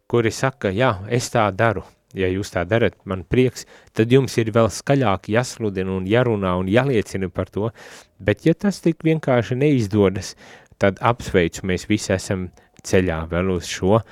kuri 0.10 0.34
saka, 0.34 0.74
jā, 0.74 0.96
es 1.14 1.30
tā 1.34 1.46
daru, 1.54 1.86
ja 2.18 2.30
jūs 2.32 2.54
tā 2.54 2.64
darat, 2.70 2.96
man 3.10 3.24
prieks, 3.30 3.68
tad 3.98 4.12
jums 4.14 4.36
ir 4.38 4.52
vēl 4.56 4.70
skaļāk 4.72 5.32
jāsludina 5.34 5.96
un 5.98 6.08
jārunā 6.10 6.56
un 6.60 6.70
jāliecina 6.72 7.30
par 7.34 7.52
to, 7.54 7.72
bet 8.20 8.46
ja 8.48 8.54
tas 8.54 8.82
tik 8.84 9.04
vienkārši 9.06 9.58
neizdodas, 9.60 10.34
tad 10.82 11.02
apsveicu, 11.02 11.66
mēs 11.70 11.88
visi 11.90 12.14
esam 12.16 12.50
ceļā 12.84 13.24
vēl 13.32 13.52
uz 13.56 13.68
šo 13.72 13.98
uh, 13.98 14.06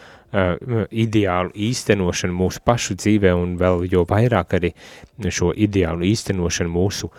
ideālu 0.89 1.51
īstenošanu 1.69 2.37
mūsu 2.37 2.63
pašu 2.65 2.97
dzīvē 2.99 3.33
un 3.35 3.57
vēl 3.59 3.85
jo 3.91 4.05
vairāk 4.07 4.57
arī 4.59 4.73
šo 5.27 5.51
ideālu 5.55 6.07
īstenošanu 6.11 6.71
mūsu 6.71 7.11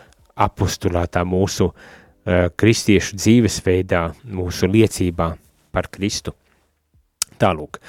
apostulātā, 0.42 1.24
mūsu 1.28 1.68
uh, 1.70 2.46
kristiešu 2.56 3.18
dzīvesveidā, 3.20 4.06
mūsu 4.32 4.70
liecībā 4.72 5.34
par 5.72 5.90
Kristu. 5.92 6.34
Tālūk, 7.42 7.80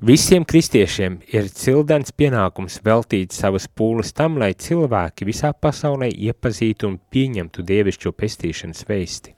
visiem 0.00 0.46
kristiešiem 0.48 1.18
ir 1.34 1.48
cildens 1.52 2.14
pienākums 2.16 2.78
veltīt 2.84 3.36
savas 3.36 3.68
pūles 3.68 4.14
tam, 4.16 4.38
lai 4.40 4.54
cilvēki 4.56 5.28
visā 5.28 5.52
pasaulē 5.52 6.08
iepazītu 6.08 6.88
un 6.88 6.98
pieņemtu 7.12 7.64
dievišķo 7.68 8.14
pestīšanas 8.16 8.86
veisti 8.88 9.34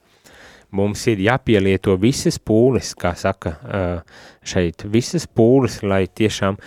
mums 0.77 1.05
ir 1.11 1.23
jāpielieto 1.23 1.95
visas 2.01 2.39
pūles, 2.43 2.93
kā 2.99 3.15
saka 3.19 3.57
šeit, 4.47 4.87
visas 4.93 5.27
pūles, 5.27 5.81
lai 5.87 6.07
tiešām 6.07 6.59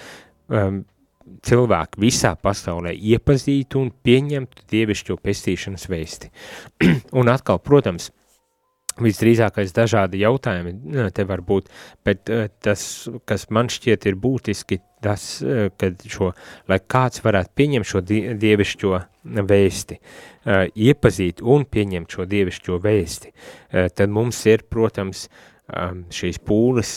cilvēki 1.45 2.01
visā 2.01 2.33
pasaulē 2.41 2.93
iepazītu 2.95 3.81
un 3.83 3.91
pieņemtu 4.03 4.65
dievišķo 4.71 5.19
pestīšanas 5.23 5.89
veisti. 5.91 6.31
un 7.19 7.31
atkal, 7.31 7.61
protams, 7.63 8.09
visdrīzākais 9.03 9.73
dažādi 9.75 10.21
jautājumi 10.23 11.09
te 11.15 11.25
var 11.27 11.43
būt, 11.45 11.69
bet 12.05 12.29
tas, 12.63 12.83
kas 13.29 13.47
man 13.53 13.71
šķiet 13.71 14.07
ir 14.09 14.17
būtiski, 14.19 14.79
tas, 15.03 15.25
kad 15.79 16.03
šo, 16.11 16.31
lai 16.69 16.79
kāds 16.83 17.23
varētu 17.23 17.55
pieņemt 17.55 17.87
šo 17.87 18.01
dievišķo 18.03 18.95
vēsti, 19.49 19.99
iepazīt 20.89 21.43
un 21.43 21.65
pieņemt 21.69 22.17
šo 22.17 22.27
dievišķo 22.29 22.79
vēsti, 22.83 23.33
tad 23.95 24.11
mums 24.11 24.41
ir, 24.49 24.65
protams, 24.69 25.27
šīs 26.15 26.41
pūles 26.45 26.93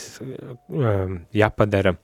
jāpadara, 1.36 1.94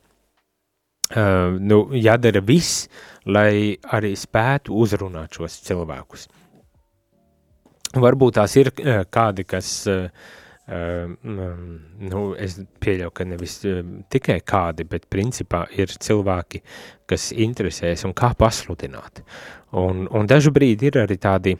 nu, 1.64 1.78
jādara 1.96 2.42
viss, 2.44 2.88
lai 3.26 3.78
arī 3.96 4.12
spētu 4.16 4.76
uzrunāt 4.76 5.38
šos 5.38 5.62
cilvēkus. 5.64 6.28
Varbūt 7.96 8.36
tās 8.36 8.56
ir 8.60 8.68
kādi, 9.08 9.46
kas 9.48 9.70
uh, 9.88 10.10
Uh, 10.68 11.14
nu, 12.04 12.18
es 12.36 12.58
pieļauju, 12.84 13.12
ka 13.16 13.24
nevis 13.24 13.54
tikai 14.12 14.34
kādi, 14.44 14.84
bet 14.84 15.06
principā 15.08 15.62
ir 15.72 15.88
cilvēki, 15.88 16.60
kas 17.08 17.30
interesēs 17.32 18.04
un 18.04 18.12
kā 18.12 18.34
pasludināt. 18.36 19.22
Un, 19.80 20.04
un 20.12 20.28
dažu 20.28 20.52
brīdi 20.52 20.90
ir 20.90 20.98
arī 21.00 21.16
tādi, 21.22 21.54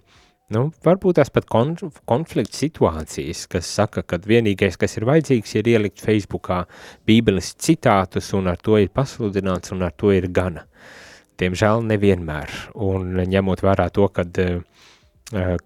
nu, 0.52 0.66
varbūt 0.84 1.22
tās 1.22 1.32
pat 1.32 1.48
konf 1.48 2.02
konflikts 2.04 2.60
situācijas, 2.60 3.46
kas 3.48 3.70
saka, 3.78 4.04
ka 4.04 4.20
vienīgais, 4.28 4.76
kas 4.76 4.98
ir 5.00 5.08
vajadzīgs, 5.08 5.56
ir 5.56 5.72
ielikt 5.72 6.04
Facebookā 6.04 6.66
bībeles 7.08 7.54
citātus 7.56 8.34
un 8.36 8.52
ar 8.52 8.60
to 8.60 8.76
ir 8.76 8.92
pasludināts 8.92 9.72
un 9.72 9.88
ar 9.88 9.96
to 9.96 10.12
ir 10.12 10.28
gana. 10.28 10.66
Tiemžēl 11.40 11.80
nevienmēr, 11.94 12.52
un 12.76 13.22
ņemot 13.24 13.64
vērā 13.64 13.88
to, 13.96 14.12
kad 14.12 14.44
uh, 14.44 14.60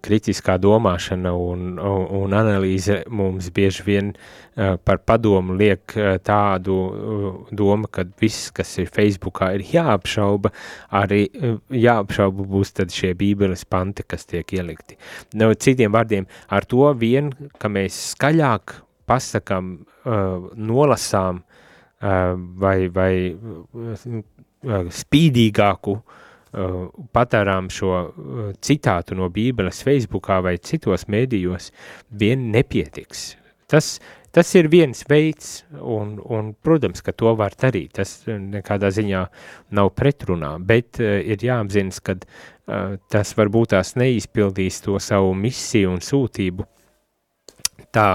kritiskā 0.03 0.57
domāšana 0.59 1.31
un, 1.39 1.77
un, 1.79 2.33
analīze 2.35 3.03
mums 3.07 3.47
bieži 3.55 3.85
vien 3.85 4.09
par 4.83 4.99
padomu 5.07 5.55
liek 5.55 5.93
tādu 6.27 6.75
domu, 7.51 7.87
ka 7.87 8.03
viss, 8.19 8.51
kas 8.51 8.73
ir 8.83 8.91
Facebookā, 8.91 9.53
ir 9.55 9.63
jāapšauba, 9.71 10.51
arī 10.99 11.21
jāapšauba 11.71 12.47
būs 12.51 12.75
tad 12.75 12.91
šie 12.91 13.13
bībeles 13.15 13.63
panti, 13.63 14.03
kas 14.03 14.27
tiek 14.27 14.51
ielikti. 14.53 14.99
No, 15.39 15.53
citiem 15.55 15.95
vārdiem, 15.95 16.27
ar 16.51 16.67
to 16.67 16.91
vien, 16.99 17.31
ka 17.57 17.71
mēs 17.71 18.01
skaļāk 18.17 18.75
pasakam, 19.07 19.77
nolasām 20.03 21.39
vai, 22.59 22.77
vai 22.91 23.13
spīdīgāku 24.99 25.95
Uh, 25.95 26.19
patērām 26.53 27.69
šo 27.73 27.93
uh, 27.93 28.49
citātu 28.61 29.17
no 29.17 29.29
Bībeles 29.33 29.81
Facebookā 29.85 30.41
vai 30.45 30.57
citos 30.61 31.07
mēdījos, 31.09 31.71
vien 32.13 32.51
nepietiks. 32.53 33.31
Tas, 33.71 33.95
tas 34.35 34.51
ir 34.59 34.69
viens 34.69 35.01
veids, 35.09 35.63
un, 35.81 36.19
un, 36.21 36.51
protams, 36.53 37.01
ka 37.01 37.15
to 37.17 37.33
var 37.39 37.55
darīt. 37.57 37.95
Tas 37.97 38.19
nekādā 38.27 38.91
ziņā 38.93 39.23
nav 39.73 39.93
pretrunā, 39.97 40.55
bet 40.61 41.01
uh, 41.01 41.17
ir 41.25 41.41
jāapzinas, 41.41 42.01
ka 42.05 42.17
uh, 42.19 42.99
tas 43.09 43.33
varbūt 43.39 43.73
tās 43.73 43.95
neizpildīs 43.97 44.83
to 44.85 44.99
savu 45.01 45.33
misiju 45.37 45.95
un 45.95 46.05
sūtību, 46.05 46.69
tā, 47.93 48.07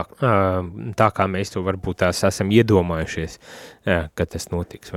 tā 0.99 1.09
kā 1.15 1.27
mēs 1.31 1.55
to 1.55 1.63
varbūt 1.67 2.03
tās 2.03 2.23
esam 2.29 2.51
iedomājušies, 2.55 3.39
ka 3.87 4.27
tas 4.27 4.49
notiks. 4.53 4.93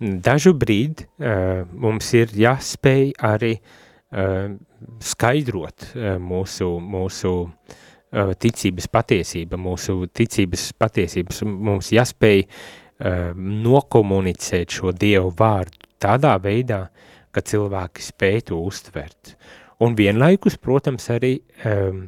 Dažu 0.00 0.54
brīdi 0.58 1.06
mums 1.72 2.12
ir 2.16 2.34
jāspēj 2.44 3.12
arī 3.24 3.54
skaidrot 5.04 5.90
mūsu, 6.22 6.70
mūsu 6.80 7.34
ticības 8.14 8.88
patiesība, 8.94 9.58
mūsu 9.58 10.04
ticības 10.14 10.68
patiesības, 10.78 11.42
mums 11.44 11.90
jāspēj 11.94 12.44
nokomunicēt 13.64 14.76
šo 14.78 14.94
Dievu 14.94 15.32
vārdu 15.36 15.88
tādā 16.02 16.36
veidā, 16.40 16.84
ka 17.34 17.42
cilvēki 17.42 18.04
spēj 18.04 18.44
to 18.52 18.60
uztvert. 18.62 19.32
Un 19.82 19.96
vienlaikus, 19.98 20.54
protams, 20.62 21.08
arī 21.10 21.32
um, 21.66 22.04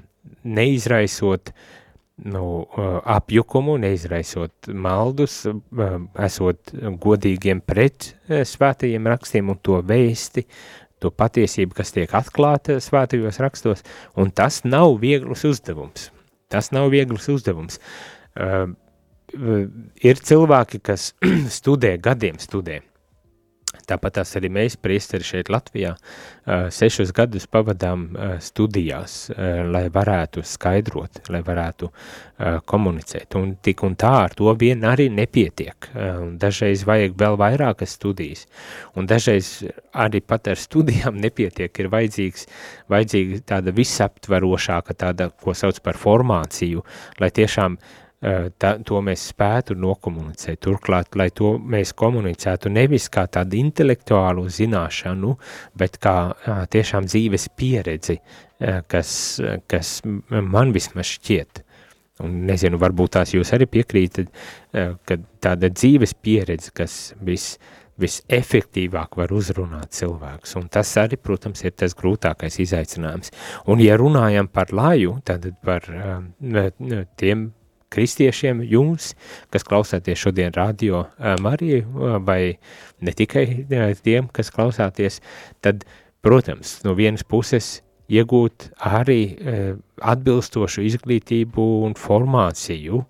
neizraisot 0.47 1.51
uh, 1.51 1.65
nu, 2.25 2.47
apjukumu, 3.05 3.77
neizraisot 3.81 4.71
maldus, 4.73 5.43
esot 6.27 6.73
godīgiem 7.03 7.61
pret 7.61 8.15
svētajiem 8.27 9.09
rakstiem 9.13 9.53
un 9.53 9.61
to 9.63 9.83
vēsti, 9.85 10.47
to 11.03 11.13
patiesību, 11.13 11.77
kas 11.77 11.93
tiek 11.93 12.13
atklāta 12.17 12.79
svētajos 12.81 13.41
rakstos, 13.45 13.85
un 14.17 14.33
tas 14.33 14.63
nav 14.65 14.97
viegls 15.03 15.45
uzdevums. 15.49 16.11
Tas 16.49 16.71
nav 16.73 16.89
viegls 16.95 17.29
uzdevums. 17.29 17.81
Ir 20.07 20.21
cilvēki, 20.31 20.81
kas 20.87 21.11
studē, 21.59 21.97
gadiem 22.01 22.41
studē, 22.41 22.81
Tāpat 23.87 24.23
arī 24.25 24.51
mēs, 24.53 24.77
priesteri 24.81 25.27
šeit 25.27 25.51
Latvijā, 25.53 25.95
sešus 26.47 27.13
gadus 27.15 27.47
pavadām 27.51 28.09
studijās, 28.43 29.29
lai 29.71 29.87
varētu 29.93 30.45
skaidrot, 30.47 31.21
lai 31.33 31.43
varētu 31.47 31.91
komunicēt. 32.69 33.37
Un 33.39 33.55
tik 33.65 33.83
un 33.87 33.97
tā 33.99 34.13
ar 34.27 34.35
to 34.37 34.53
vien 34.59 34.85
arī 34.87 35.09
nepietiek. 35.13 35.91
Dažreiz 36.41 36.85
vajag 36.89 37.17
vēl 37.19 37.39
vairākas 37.41 37.97
studijas. 37.99 38.47
Un 38.97 39.09
dažreiz 39.11 39.67
arī 39.95 40.23
pat 40.23 40.51
ar 40.53 40.61
studijām 40.61 41.21
nepietiek. 41.25 41.71
Ir 41.81 41.93
vajadzīgs, 41.93 42.49
vajadzīga 42.93 43.45
tāda 43.55 43.77
visaptverošāka, 43.77 44.99
tāda, 44.99 45.31
ko 45.43 45.55
sauc 45.57 45.81
par 45.85 45.99
formāciju, 46.01 46.85
lai 47.23 47.33
tiešām 47.35 47.79
uh, 47.79 47.95
tā, 48.23 48.73
to 48.87 49.01
mēs 49.05 49.29
spētu 49.33 49.77
nokomunicēt. 49.79 50.61
Turklāt, 50.65 51.17
lai 51.19 51.29
to 51.37 51.57
mēs 51.59 51.93
komunicētu 51.97 52.73
nevis 52.73 53.09
kā 53.13 53.27
tādu 53.33 53.59
intelektuālu 53.61 54.47
zināšanu, 54.53 55.37
bet 55.79 56.01
kā 56.03 56.17
tiešām 56.73 57.09
dzīves 57.11 57.49
pieredzi, 57.57 58.19
kas, 58.89 59.13
kas 59.69 60.01
man 60.05 60.75
vismaz 60.77 61.17
šķiet. 61.17 61.63
Un 62.25 62.47
nezinu, 62.49 62.79
varbūt 62.81 63.19
tās 63.19 63.35
jūs 63.37 63.51
arī 63.53 63.67
piekrītat, 63.69 64.31
ka 64.73 65.19
tāda 65.45 65.69
dzīves 65.69 66.15
pieredze, 66.25 66.73
kas 66.73 67.13
vis, 67.21 67.59
visefektīvāk 68.01 69.19
var 69.21 69.35
uzrunāt 69.37 69.93
cilvēkus. 69.99 70.57
Un 70.57 70.71
tas 70.73 70.95
arī, 71.01 71.19
protams, 71.21 71.61
ir 71.65 71.77
tas 71.77 71.93
grūtākais 71.97 72.57
izaicinājums. 72.65 73.35
Un 73.69 73.85
ja 73.85 73.99
runājam 74.01 74.49
par 74.49 74.73
laju, 74.73 75.19
tad 75.29 75.45
par 75.65 75.85
tiem 77.21 77.51
kristiešiem, 77.95 78.63
jums, 78.67 79.13
kas 79.55 79.67
klausāties 79.67 80.21
šodien 80.21 80.55
radio 80.57 81.05
Mariju, 81.43 82.21
vai 82.27 82.59
ne 83.01 83.15
tikai 83.17 83.47
tiem, 84.03 84.31
kas 84.33 84.53
klausāties, 84.55 85.21
tad, 85.65 85.87
protams, 86.27 86.81
no 86.87 86.97
vienas 86.99 87.25
puses 87.25 87.81
iegūt 88.07 88.71
arī 88.87 89.21
atbilstošu 90.03 90.85
izglītību 90.87 91.67
un 91.87 91.97
formāciju, 91.99 93.05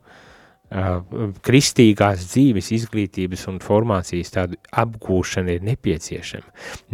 kristīgās 1.46 2.24
dzīves 2.32 2.72
izglītības 2.74 3.46
un 3.52 3.60
formācijas 3.62 4.32
tādu 4.34 4.58
apgūšana 4.74 5.54
ir 5.56 5.66
nepieciešama. 5.68 6.48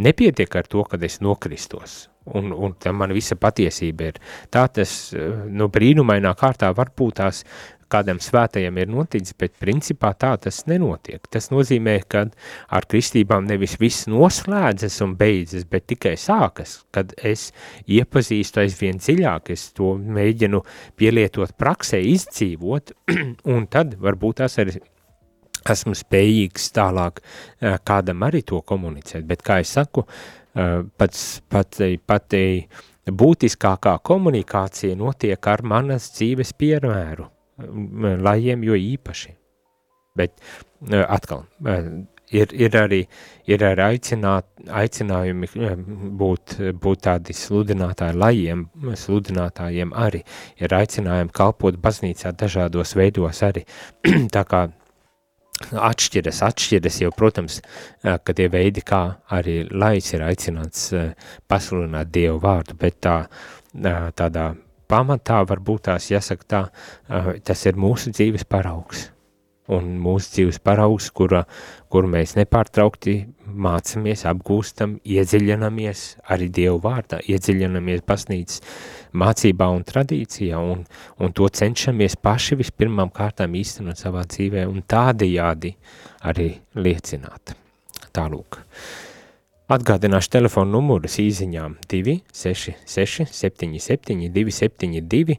Nepietiek 0.05 0.59
ar 0.59 0.67
to, 0.69 0.83
kad 0.85 1.01
es 1.03 1.17
nokristos, 1.25 1.95
un, 2.37 2.51
un 2.53 2.75
tam 2.77 3.01
man 3.01 3.15
visa 3.17 3.35
patiesība 3.39 4.11
ir. 4.11 4.19
Tā 4.53 4.67
tas, 4.69 4.93
nu, 5.49 5.71
brīnumainā 5.73 6.35
kārtā 6.37 6.69
varbūt 6.77 7.17
tās 7.23 7.41
kādam 7.93 8.19
svētajam 8.23 8.77
ir 8.81 8.91
noticis, 8.91 9.35
bet 9.39 9.55
principā 9.61 10.13
tā 10.19 10.33
tas 10.41 10.63
nenotiek. 10.69 11.21
Tas 11.31 11.49
nozīmē, 11.53 11.97
ka 12.09 12.25
ar 12.73 12.87
kristībām 12.89 13.47
nevis 13.49 13.77
viss 13.81 14.07
noslēdzas 14.11 14.99
un 15.05 15.15
beidzas, 15.19 15.67
bet 15.69 15.87
tikai 15.93 16.15
sākas, 16.19 16.79
kad 16.93 17.13
es 17.17 17.51
iepazīstu 17.87 18.63
aizvien 18.63 19.01
dziļāk, 19.01 19.53
es 19.55 19.69
to 19.77 19.93
mēģinu 19.97 20.63
pielietot 20.99 21.55
praksē, 21.59 22.01
izdzīvot, 22.13 22.95
un 23.53 23.69
tad 23.71 23.97
varbūt 24.01 24.41
tas 24.43 24.57
arī 24.63 24.79
esmu 25.71 25.95
spējīgs 25.95 26.71
tālāk 26.75 27.21
kādam 27.87 28.25
arī 28.27 28.43
to 28.47 28.59
komunicēt, 28.67 29.23
bet 29.27 29.45
kā 29.45 29.61
es 29.63 29.71
saku, 29.77 30.03
pats, 30.53 31.27
pati, 31.49 31.95
pati 32.03 32.43
būtiskākā 33.07 33.97
komunikācija 34.03 34.97
notiek 34.99 35.53
ar 35.53 35.63
manas 35.67 36.11
dzīves 36.17 36.53
piemēru 36.59 37.32
lajiem 37.57 38.63
jo 38.67 38.77
īpaši. 38.79 39.35
Bet 40.17 40.37
atkal, 41.09 41.45
ir, 42.33 42.53
ir 42.53 42.75
arī, 42.77 42.99
ir 43.49 43.63
arī 43.65 43.85
aicināt, 43.87 44.45
aicinājumi 44.81 45.49
būt, 46.19 46.57
būt 46.83 47.03
tādi 47.07 47.35
sludinātāji 47.37 48.17
lajiem, 48.21 48.67
sludinātājiem 48.99 49.93
arī, 49.97 50.23
ir 50.61 50.77
aicinājumi 50.77 51.33
kalpot 51.33 51.79
baznīcā 51.81 52.33
dažādos 52.37 52.95
veidos 52.99 53.43
arī, 53.45 53.65
tā 54.35 54.45
kā 54.49 54.67
atšķiras, 55.63 56.41
atšķiras 56.49 56.99
jau, 57.03 57.11
protams, 57.15 57.61
ka 58.03 58.35
tie 58.35 58.49
veidi, 58.51 58.83
kā 58.85 59.03
arī 59.33 59.63
laics 59.71 60.13
ir 60.13 60.25
aicināts 60.25 60.89
pasludināt 61.49 62.11
Dievu 62.13 62.41
vārdu, 62.43 62.77
bet 62.79 62.99
tā, 63.05 63.17
tādā 64.17 64.51
pamatā 64.89 65.41
varbūt 65.49 65.87
tās 65.89 66.11
jāsaka 66.11 66.47
tā, 66.47 66.61
tas 67.45 67.65
ir 67.69 67.79
mūsu 67.79 68.13
dzīves 68.13 68.47
paraugs. 68.49 69.09
Un 69.71 69.93
mūsu 70.03 70.27
dzīves 70.33 70.57
paraugs, 70.59 71.05
kura, 71.15 71.45
kur 71.87 72.03
mēs 72.11 72.33
nepārtraukti 72.35 73.13
mācamies, 73.47 74.25
apgūstam, 74.27 74.97
iedziļinamies 75.07 76.01
arī 76.35 76.49
Dievu 76.51 76.81
vārdā, 76.83 77.21
iedziļinamies 77.23 78.03
pasnīcas 78.03 78.59
mācībā 79.15 79.69
un 79.71 79.87
tradīcijā, 79.87 80.59
un, 80.59 80.83
un 81.15 81.35
to 81.37 81.47
cenšamies 81.47 82.19
paši 82.19 82.59
vispirmām 82.59 83.13
kārtām 83.15 83.55
īstenot 83.55 84.03
savā 84.03 84.25
dzīvē, 84.27 84.67
un 84.67 84.83
tādējādi 84.83 85.71
arī 86.27 86.49
liecināt. 86.75 87.55
Tālūk. 88.13 88.59
Atgādināšu 89.71 90.27
telefonu 90.27 90.75
numurus 90.75 91.13
īziņām 91.23 91.77
266 91.87 93.29
77 93.31 94.25
272, 94.35 95.37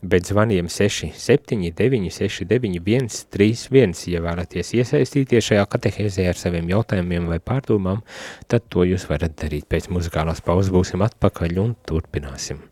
bet 0.00 0.30
zvaniem 0.30 0.70
679 0.72 2.08
691 2.16 3.10
31. 3.36 3.92
Ja 4.14 4.22
vēlaties 4.24 4.72
iesaistīties 4.78 5.50
šajā 5.50 5.66
katehēzē 5.74 6.24
ar 6.30 6.40
saviem 6.40 6.72
jautājumiem 6.72 7.28
vai 7.28 7.36
pārdomām, 7.36 8.00
tad 8.48 8.64
to 8.72 8.86
jūs 8.88 9.04
varat 9.10 9.36
darīt. 9.42 9.68
Pēc 9.68 9.90
muzikālās 9.92 10.40
pauzes 10.40 10.72
būsim 10.72 11.04
atpakaļ 11.04 11.60
un 11.66 11.76
turpināsim. 11.84 12.64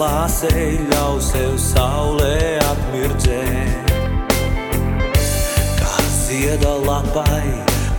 klāsē 0.00 0.48
ļauj 0.88 1.18
sev 1.20 1.56
saulē 1.60 2.36
atmirdzēt. 2.64 3.90
Kā 5.76 5.96
zieda 6.14 6.70
lapai, 6.86 7.50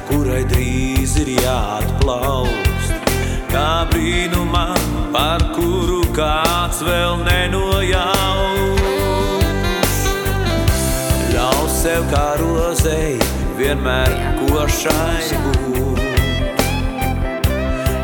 kurai 0.07 0.39
drīz 0.49 1.13
ir 1.21 1.29
jāatplaust, 1.35 3.13
kā 3.53 3.67
brīnumam, 3.93 4.81
par 5.13 5.45
kuru 5.53 6.01
kāds 6.17 6.81
vēl 6.89 7.21
nenojaus. 7.29 8.81
Ļauj 11.37 11.71
sev 11.77 12.09
kā 12.09 12.27
rozei 12.41 13.13
vienmēr 13.61 14.17
košai 14.41 15.37
būt, 15.45 16.05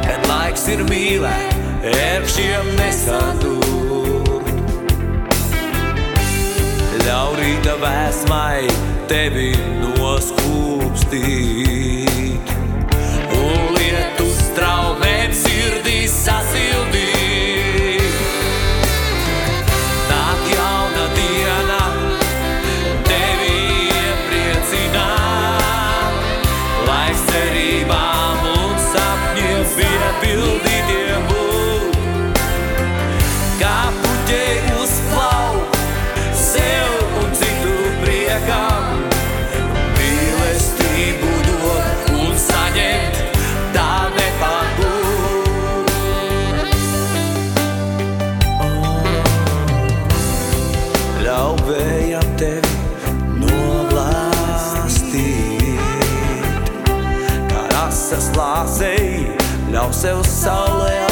kad 0.05 0.35
laiks 0.35 0.69
ir 0.77 0.85
mīlēt 0.85 1.56
ērkšķiem 1.91 2.65
nesadūr. 2.79 4.41
Ļaurīta 7.05 7.73
vēsmai 7.83 8.61
tevi 9.11 9.51
noskūpstīt 9.83 11.15
un 13.37 13.59
lietu 13.77 14.25
strauji. 14.41 14.86
seu 59.97 60.23
solo. 60.23 61.06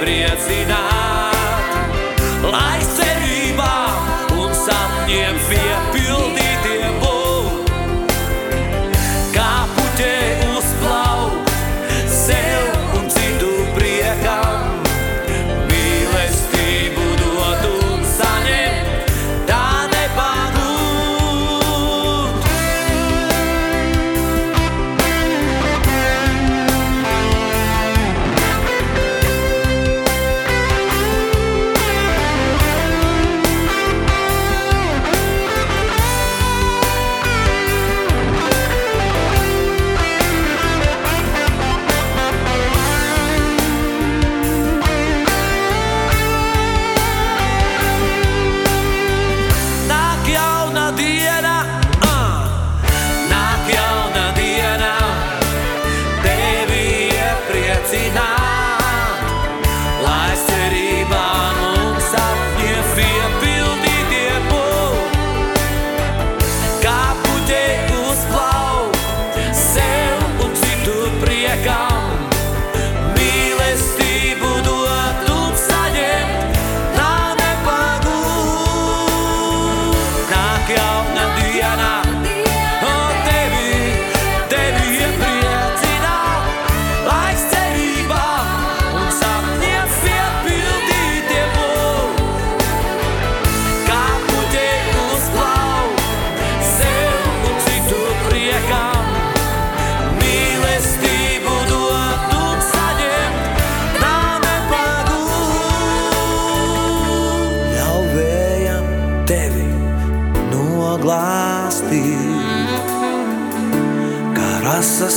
iepriecināt, 0.00 1.36
lai 2.48 2.80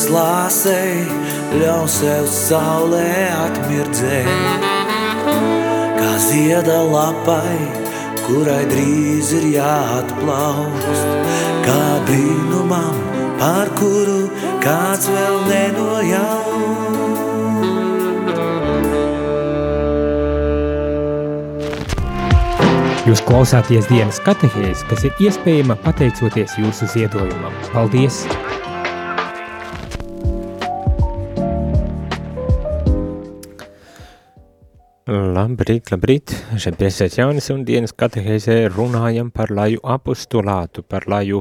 slāsei, 0.04 1.04
ļauj 1.60 1.88
sev 1.92 2.28
saulē 2.32 3.10
atmirdzēt. 3.46 4.68
Kā 5.98 6.12
zieda 6.28 6.80
lapai, 6.88 7.58
kurai 8.26 8.64
drīz 8.72 9.34
ir 9.40 9.50
jāatplaust, 9.56 11.08
kā 11.68 11.84
brīnumam, 12.08 12.98
par 13.42 13.72
kuru 13.80 14.24
kāds 14.64 15.10
vēl 15.12 15.40
nenojaut. 15.52 16.54
Jūs 23.04 23.20
klausāties 23.28 23.90
dienas 23.92 24.22
katehēs, 24.24 24.86
kas 24.88 25.04
ir 25.04 25.26
iespējama 25.28 25.76
pateicoties 25.84 26.56
jūsu 26.62 26.88
ziedojumam. 26.96 27.52
Paldies! 27.76 28.24
Labrīt, 35.34 35.88
labrīt! 35.90 36.32
Šeit 36.62 36.76
priesēs 36.78 37.16
Jānis 37.18 37.48
un 37.50 37.64
dienas 37.66 37.94
katehēzē 37.98 38.68
runājam 38.70 39.32
par 39.34 39.50
laju 39.56 39.80
apostulātu, 39.96 40.84
par 40.86 41.08
laju, 41.10 41.40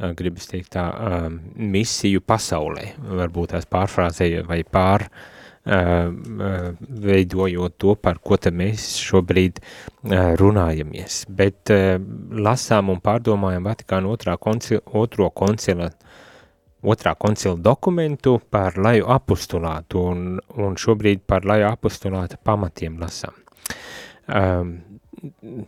eh, 0.00 0.14
gribas 0.18 0.48
teikt 0.50 0.72
tā, 0.74 0.86
ehm, 0.90 1.36
misiju 1.54 2.20
pasaulē. 2.20 2.96
Varbūt 2.98 3.52
tās 3.52 3.68
pārfrāzēja 3.70 4.44
vai 4.48 4.64
pār 4.64 5.06
ehm, 5.66 6.40
eh, 6.40 6.72
veidojot 7.06 7.78
to, 7.78 7.94
par 7.94 8.18
ko 8.18 8.36
te 8.36 8.50
mēs 8.50 8.88
šobrīd 9.06 9.60
eh, 9.60 10.34
runājamies. 10.40 11.26
Bet 11.28 11.70
lasām 12.48 12.90
un 12.90 13.00
pārdomājam 13.00 13.70
Vatikāna 13.70 14.08
otrā 14.16 14.38
koncila, 14.38 14.80
otro 14.94 15.30
koncila 15.30 15.90
otrā 16.82 17.14
koncila 17.18 17.56
dokumentu 17.56 18.38
par 18.50 18.78
laju 18.78 19.08
apostulātu 19.14 20.02
un, 20.12 20.26
un 20.56 20.76
šobrīd 20.78 21.24
par 21.26 21.46
laju 21.48 21.70
apostulāta 21.72 22.38
pamatiem 22.44 22.98
lasām. 23.00 23.34
Um, 24.28 24.76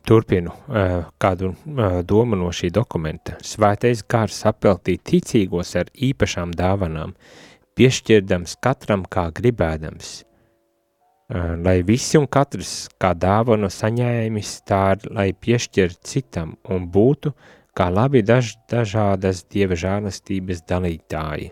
turpinu 0.06 0.52
uh, 0.52 1.04
kādu 1.18 1.52
uh, 1.52 2.00
domu 2.06 2.38
no 2.38 2.50
šī 2.54 2.70
dokumenta. 2.74 3.38
Svētais 3.42 4.02
gars 4.06 4.42
apeltīt 4.46 5.02
ticīgos 5.10 5.74
ar 5.80 5.90
īpašām 5.94 6.54
dāvanām, 6.56 7.14
piešķirdams 7.78 8.58
katram 8.62 9.06
kā 9.10 9.26
gribēdams, 9.34 10.10
uh, 10.22 11.56
lai 11.64 11.80
visi 11.86 12.18
un 12.20 12.28
katrs 12.30 12.90
kā 13.00 13.14
dāvanu 13.14 13.70
saņēmis 13.72 14.54
tā, 14.68 14.84
lai 15.10 15.30
piešķir 15.32 15.96
citam 16.04 16.54
un 16.70 16.86
būtu 16.92 17.34
kā 17.80 17.88
labi 17.88 18.20
daž, 18.20 18.52
dažādas 18.68 19.46
dieva 19.48 19.78
žēlastības 19.78 20.60
dalītāji, 20.68 21.48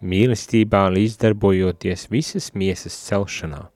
mīlestībā 0.00 0.86
līdzdarbojoties 0.94 2.06
visas 2.12 2.50
miesas 2.56 2.96
celšanā. 3.04 3.66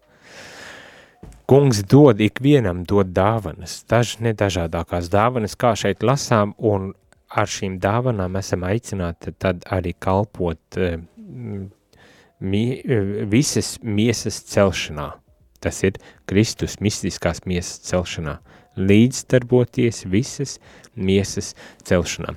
Kungs 1.44 1.82
dod 1.84 2.22
ikvienam 2.24 2.86
dod 2.88 3.10
dāvanas, 3.12 3.82
daž 3.90 4.16
nedažādākās 4.24 5.10
dāvanas, 5.12 5.58
kā 5.60 5.74
šeit 5.76 6.00
lasām, 6.00 6.54
un 6.56 6.94
ar 7.28 7.50
šīm 7.52 7.76
dāvanām 7.82 8.38
esam 8.40 8.64
aicināti 8.64 9.34
tad 9.36 9.66
arī 9.68 9.92
kalpot 9.92 10.78
uh, 10.80 10.96
mi, 12.40 12.64
uh, 12.80 13.12
visas 13.28 13.74
miesas 13.84 14.40
celšanā. 14.54 15.10
Tas 15.60 15.82
ir 15.84 16.00
Kristus 16.28 16.78
mistiskās 16.80 17.44
miesas 17.48 17.84
celšanā, 17.90 18.38
līdzdarboties 18.80 20.06
visas 20.08 20.56
miesas 20.96 21.54
celšanā. 21.86 22.34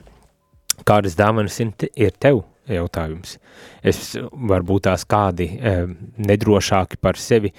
Kādas 0.88 1.18
dāvanas 1.18 1.60
ir 1.62 2.14
tev? 2.20 2.44
Jautājums. 2.68 3.38
Es 3.80 4.18
varbūt 4.20 4.90
tās 4.90 5.06
kādi 5.08 5.46
e, 5.56 5.76
nedrošāki 6.20 6.98
par 7.00 7.16
sevi 7.16 7.54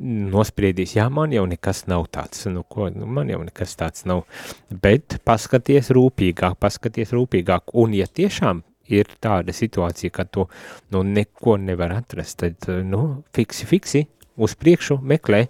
nospriedīs, 0.00 0.94
jā, 0.96 1.06
man 1.12 1.32
jau 1.32 1.44
nekas 1.48 1.84
nav 1.90 2.06
tāds, 2.12 2.46
nu, 2.52 2.62
ko, 2.68 2.88
nu, 2.92 3.08
man 3.08 3.28
jau 3.32 3.40
nekas 3.44 3.76
tāds 3.80 4.06
nav, 4.08 4.24
bet 4.70 5.18
paskaties 5.28 5.90
rūpīgāk, 5.96 6.56
paskaties 6.60 7.12
rūpīgāk, 7.16 7.74
un 7.80 7.96
ja 7.96 8.08
tiešām 8.08 8.62
ir 8.90 9.10
tāda 9.22 9.54
situācija, 9.54 10.12
ka 10.14 10.24
tu, 10.24 10.46
nu, 10.94 11.04
neko 11.06 11.58
nevar 11.60 11.94
atrast, 12.00 12.40
tad, 12.42 12.70
nu, 12.88 13.22
fiksi, 13.36 13.68
fiksi, 13.68 14.04
uz 14.40 14.56
priekšu 14.58 14.98
meklē, 15.04 15.44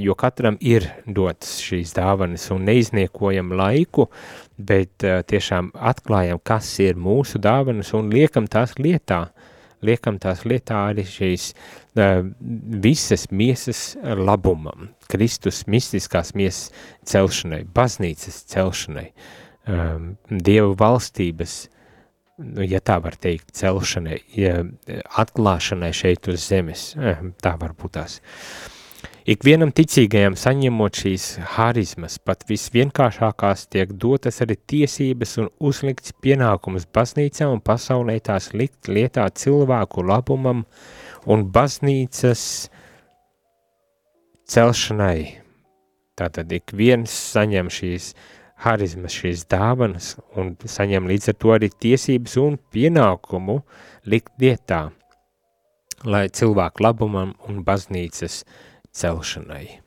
jo 0.00 0.14
katram 0.16 0.56
ir 0.64 0.86
dotas 1.04 1.58
šīs 1.60 1.92
dāvanas 1.96 2.46
un 2.54 2.64
neizniekojam 2.68 3.52
laiku, 3.58 4.08
bet 4.56 5.04
tiešām 5.04 5.72
atklājam, 5.74 6.40
kas 6.40 6.70
ir 6.80 6.96
mūsu 6.96 7.40
dāvanas 7.42 7.92
un 7.96 8.08
liekam 8.12 8.48
tās 8.48 8.78
lietā, 8.80 9.26
liekam 9.84 10.18
tās 10.18 10.44
lietā 10.48 10.80
arī 10.90 11.04
šīs 11.06 11.50
uh, 11.52 12.24
visas 12.82 13.28
miesas 13.30 13.82
labumam, 14.02 14.88
Kristus 15.10 15.64
mistiskās 15.70 16.34
miesas 16.38 16.72
celšanai, 17.08 17.64
baznīcas 17.74 18.42
celšanai, 18.52 19.08
um, 19.68 20.14
Dievu 20.28 20.74
valstības, 20.78 21.58
nu, 22.44 22.64
ja 22.66 22.80
tā 22.84 22.98
var 23.02 23.18
teikt, 23.20 23.54
celšanai, 23.58 24.18
atklāšanai 25.22 25.92
šeit 25.96 26.28
uz 26.30 26.42
zemes, 26.50 26.90
tā 27.42 27.54
var 27.60 27.74
būt 27.78 27.96
tās. 27.98 28.18
Uh, 28.18 28.77
Ikvienam 29.28 29.74
ticīgajam 29.76 30.38
saņemot 30.40 30.98
šīs 31.02 31.24
harizmas, 31.52 32.14
pat 32.16 32.46
visvienkāršākās 32.48 33.66
tiek 33.68 33.90
dotas 34.00 34.38
arī 34.40 34.54
tiesības 34.72 35.34
un 35.42 35.50
uzlikts 35.68 36.14
pienākums 36.24 36.86
baznīcā 36.96 37.44
un 37.52 37.60
pasaulē 37.60 38.14
tās 38.24 38.46
likt 38.56 38.88
lietā 38.88 39.26
cilvēku 39.28 40.00
labumam 40.08 40.62
un 41.28 41.44
baznīcas 41.52 42.44
celšanai. 44.48 45.18
Tātad 46.16 46.54
ik 46.56 46.72
viens 46.72 47.12
saņem 47.34 47.68
šīs 47.68 48.14
harizmas, 48.64 49.12
šīs 49.12 49.44
dāvanas 49.52 50.14
un 50.40 50.54
saņem 50.64 51.10
līdz 51.12 51.34
ar 51.34 51.38
to 51.44 51.52
arī 51.58 51.68
tiesības 51.68 52.38
un 52.46 52.56
pienākumu 52.72 53.58
likt 54.08 54.32
lietā, 54.40 54.86
lai 56.08 56.24
cilvēku 56.32 56.88
labumam 56.88 57.36
un 57.44 57.60
baznīcas 57.68 58.40
celšanai 58.40 58.67
celšanai. 58.96 59.80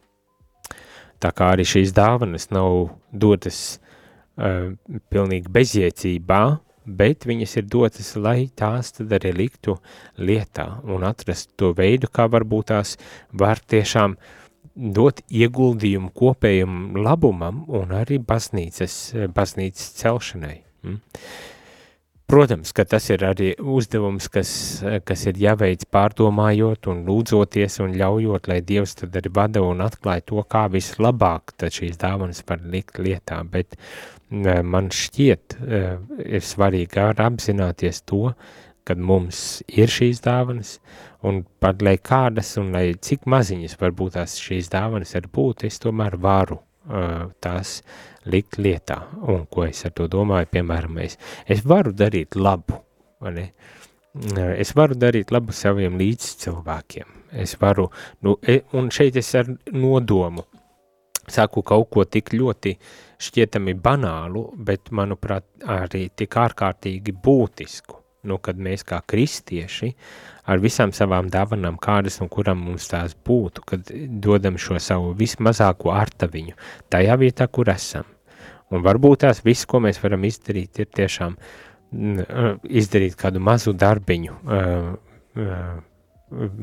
Tā 1.22 1.30
kā 1.38 1.52
arī 1.54 1.66
šīs 1.68 1.94
dāvanas 1.94 2.50
nav 2.54 2.96
dotas 3.14 3.78
uh, 3.78 4.74
pilnīgi 5.14 5.52
bezjēcībā, 5.54 6.42
bet 6.86 7.28
viņas 7.30 7.58
ir 7.62 7.68
dotas, 7.70 8.16
lai 8.18 8.50
tās 8.58 8.96
tad 8.98 9.14
arī 9.20 9.34
liktu 9.38 9.78
lietā 10.18 10.82
un 10.90 11.06
atrast 11.06 11.52
to 11.62 11.76
veidu, 11.78 12.10
kā 12.10 12.26
varbūt 12.32 12.72
tās 12.74 12.96
var 13.38 13.62
tiešām 13.62 14.18
dot 14.76 15.22
ieguldījumu 15.30 16.10
kopējam 16.16 16.98
labumam 16.98 17.66
un 17.70 17.94
arī 17.94 18.18
baznīcas, 18.24 18.98
baznīcas 19.36 19.94
celšanai. 20.00 20.62
Mm. 20.82 21.02
Protams, 22.32 22.70
ka 22.72 22.86
tas 22.88 23.10
ir 23.12 23.26
arī 23.28 23.50
uzdevums, 23.60 24.30
kas, 24.32 24.52
kas 25.04 25.26
ir 25.28 25.40
jāveic 25.42 25.82
pārdomājot 25.92 26.88
un 26.88 27.02
lūdzoties 27.04 27.76
un 27.84 27.98
ļaujot, 28.00 28.48
lai 28.48 28.62
Dievs 28.64 28.96
tad 29.02 29.18
arī 29.20 29.34
vada 29.36 29.60
un 29.68 29.84
atklāja 29.84 30.24
to, 30.32 30.40
kā 30.48 30.62
vislabāk 30.72 31.52
tad 31.60 31.76
šīs 31.76 32.00
dāvanas 32.00 32.40
var 32.48 32.64
likt 32.64 33.02
lietā, 33.04 33.42
bet 33.44 33.76
man 34.32 34.88
šķiet 34.96 35.58
ir 36.24 36.48
svarīgi 36.54 37.04
arī 37.04 37.28
apzināties 37.28 38.00
to, 38.08 38.32
kad 38.88 39.04
mums 39.12 39.60
ir 39.68 39.92
šīs 39.92 40.24
dāvanas, 40.24 40.78
un 41.28 41.44
pat 41.60 41.84
lai 41.84 41.98
kādas 42.00 42.56
un 42.64 42.72
lai 42.72 42.94
cik 42.96 43.28
maziņas 43.28 43.76
varbūt 43.84 44.16
tās 44.22 44.40
šīs 44.40 44.72
dāvanas 44.72 45.18
ir 45.20 45.28
būt, 45.28 45.68
es 45.68 45.84
tomēr 45.84 46.16
varu 46.16 46.64
tās 47.44 47.80
likt 48.32 48.58
lietā. 48.62 48.98
Un 49.32 49.46
ko 49.52 49.66
es 49.68 49.86
ar 49.88 49.96
to 49.98 50.08
domāju, 50.12 50.50
piemēram, 50.56 51.00
es, 51.06 51.18
es 51.48 51.64
varu 51.68 51.94
darīt 51.96 52.38
labu, 52.40 52.82
vai 53.22 53.36
ne? 53.38 53.46
Es 54.60 54.74
varu 54.76 54.98
darīt 55.00 55.32
labu 55.32 55.56
saviem 55.56 55.96
līdzcilvēkiem. 56.00 57.20
Es 57.42 57.56
varu, 57.62 57.88
nu, 58.28 58.36
e, 58.44 58.60
un 58.76 58.90
šeit 58.92 59.16
es 59.22 59.30
ar 59.40 59.48
nodomu 59.72 60.44
saku 61.32 61.64
kaut 61.64 61.88
ko 61.94 62.04
tik 62.04 62.34
ļoti 62.36 62.76
šķietami 63.22 63.78
banālu, 63.80 64.50
bet, 64.58 64.92
manuprāt, 64.92 65.48
arī 65.64 66.10
tik 66.18 66.36
ārkārtīgi 66.42 67.16
būtisku 67.24 68.01
nu, 68.28 68.38
kad 68.44 68.60
mēs 68.62 68.84
kā 68.88 69.02
kristieši 69.08 69.92
ar 70.52 70.62
visām 70.62 70.94
savām 70.96 71.30
dāvanām, 71.32 71.78
kādas 71.82 72.20
un 72.22 72.30
kuram 72.32 72.62
mums 72.68 72.90
tās 72.92 73.16
būtu, 73.28 73.66
kad 73.68 73.92
dodam 74.24 74.58
šo 74.62 74.80
savu 74.82 75.14
vismazāko 75.18 75.94
artaviņu 75.96 76.58
tajā 76.94 77.18
vietā, 77.22 77.48
kur 77.48 77.72
esam. 77.74 78.08
Un 78.72 78.84
varbūt 78.86 79.26
tās 79.26 79.42
viss, 79.44 79.68
ko 79.68 79.82
mēs 79.84 80.00
varam 80.04 80.24
izdarīt, 80.28 80.80
ir 80.80 80.90
tiešām 80.96 81.36
mm, 81.92 82.62
izdarīt 82.82 83.18
kādu 83.20 83.42
mazu 83.44 83.74
darbiņu, 83.76 84.38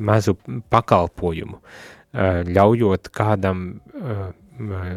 mazu 0.09 0.37
pakalpojumu, 0.73 1.61
ļaujot 2.49 3.11
kādam 3.15 3.67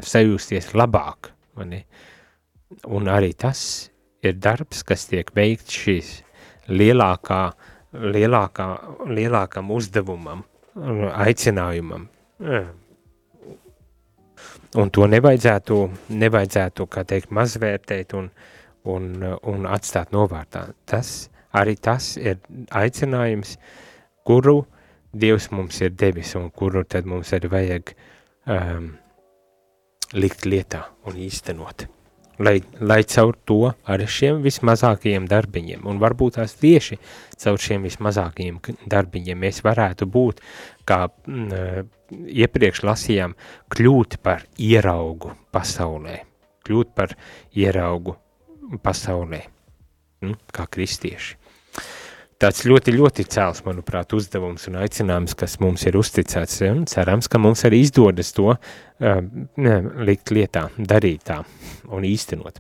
sajūsties 0.07 0.71
labāk. 0.77 1.33
Un 2.87 3.09
arī 3.11 3.33
tas 3.35 3.91
ir 4.23 4.37
darbs, 4.39 4.85
kas 4.87 5.09
tiek 5.09 5.27
veikts 5.35 5.75
šīs 5.75 6.11
lielākā, 6.69 7.41
lielākā, 7.93 8.67
lielākam 9.09 9.71
uzdevumam, 9.71 10.43
aicinājumam. 10.75 12.07
Un 14.81 14.91
to 14.95 15.07
nevajadzētu, 15.11 15.77
nevajadzētu 16.15 16.87
kā 16.87 17.03
teikt, 17.07 17.33
mazvērtēt 17.35 18.15
un, 18.15 18.29
un, 18.87 19.09
un 19.51 19.67
atstāt 19.67 20.13
novārtā. 20.15 20.69
Tas, 20.87 21.29
arī 21.51 21.75
tas 21.75 22.15
ir 22.17 22.39
aicinājums, 22.69 23.57
kuru 24.27 24.61
Dievs 25.11 25.49
mums 25.51 25.81
ir 25.83 25.91
devis 25.91 26.37
un 26.39 26.47
kuru 26.55 26.85
tad 26.87 27.03
mums 27.03 27.33
arī 27.35 27.49
vajag 27.51 27.89
um, 28.47 28.93
likt 30.15 30.47
lietā 30.47 30.85
un 31.03 31.19
īstenot 31.19 31.89
lai, 32.41 32.57
lai 32.79 33.01
caur 33.07 33.37
to 33.45 33.59
ar 33.69 34.03
šiem 34.07 34.41
vismazākajiem 34.45 35.27
darbiņiem, 35.29 35.85
un 35.87 36.01
varbūt 36.01 36.39
tās 36.39 36.55
tieši 36.59 36.97
caur 37.41 37.61
šiem 37.61 37.87
vismazākajiem 37.87 38.59
darbiņiem 38.91 39.41
mēs 39.45 39.61
varētu 39.65 40.07
būt, 40.11 40.41
kā 40.87 41.05
m, 41.07 41.47
mm, 41.47 41.89
iepriekš 42.43 42.83
lasījām, 42.87 43.37
kļūt 43.71 44.19
par 44.25 44.45
ieraugu 44.59 45.35
pasaulē, 45.53 46.21
kļūt 46.67 46.93
par 46.97 47.15
ieraugu 47.57 48.17
pasaulē. 48.83 49.45
mm, 50.21 50.37
kā 50.53 50.67
kristieši. 50.69 51.40
Tāds 52.41 52.63
ļoti, 52.65 52.95
ļoti 52.95 53.23
cēls, 53.29 53.59
manuprāt, 53.67 54.15
uzdevums 54.17 54.63
un 54.71 54.79
aicinājums, 54.81 55.35
kas 55.37 55.59
mums 55.61 55.83
ir 55.85 55.93
uzticēts, 55.99 56.63
un 56.71 56.87
cerams, 56.89 57.29
ka 57.29 57.37
mums 57.37 57.61
arī 57.69 57.83
izdodas 57.85 58.33
to 58.33 58.47
uh, 58.55 59.19
likt 60.09 60.33
lietā, 60.33 60.63
darīt 60.73 61.27
tā 61.29 61.37
un 61.93 62.07
īstenot. 62.09 62.57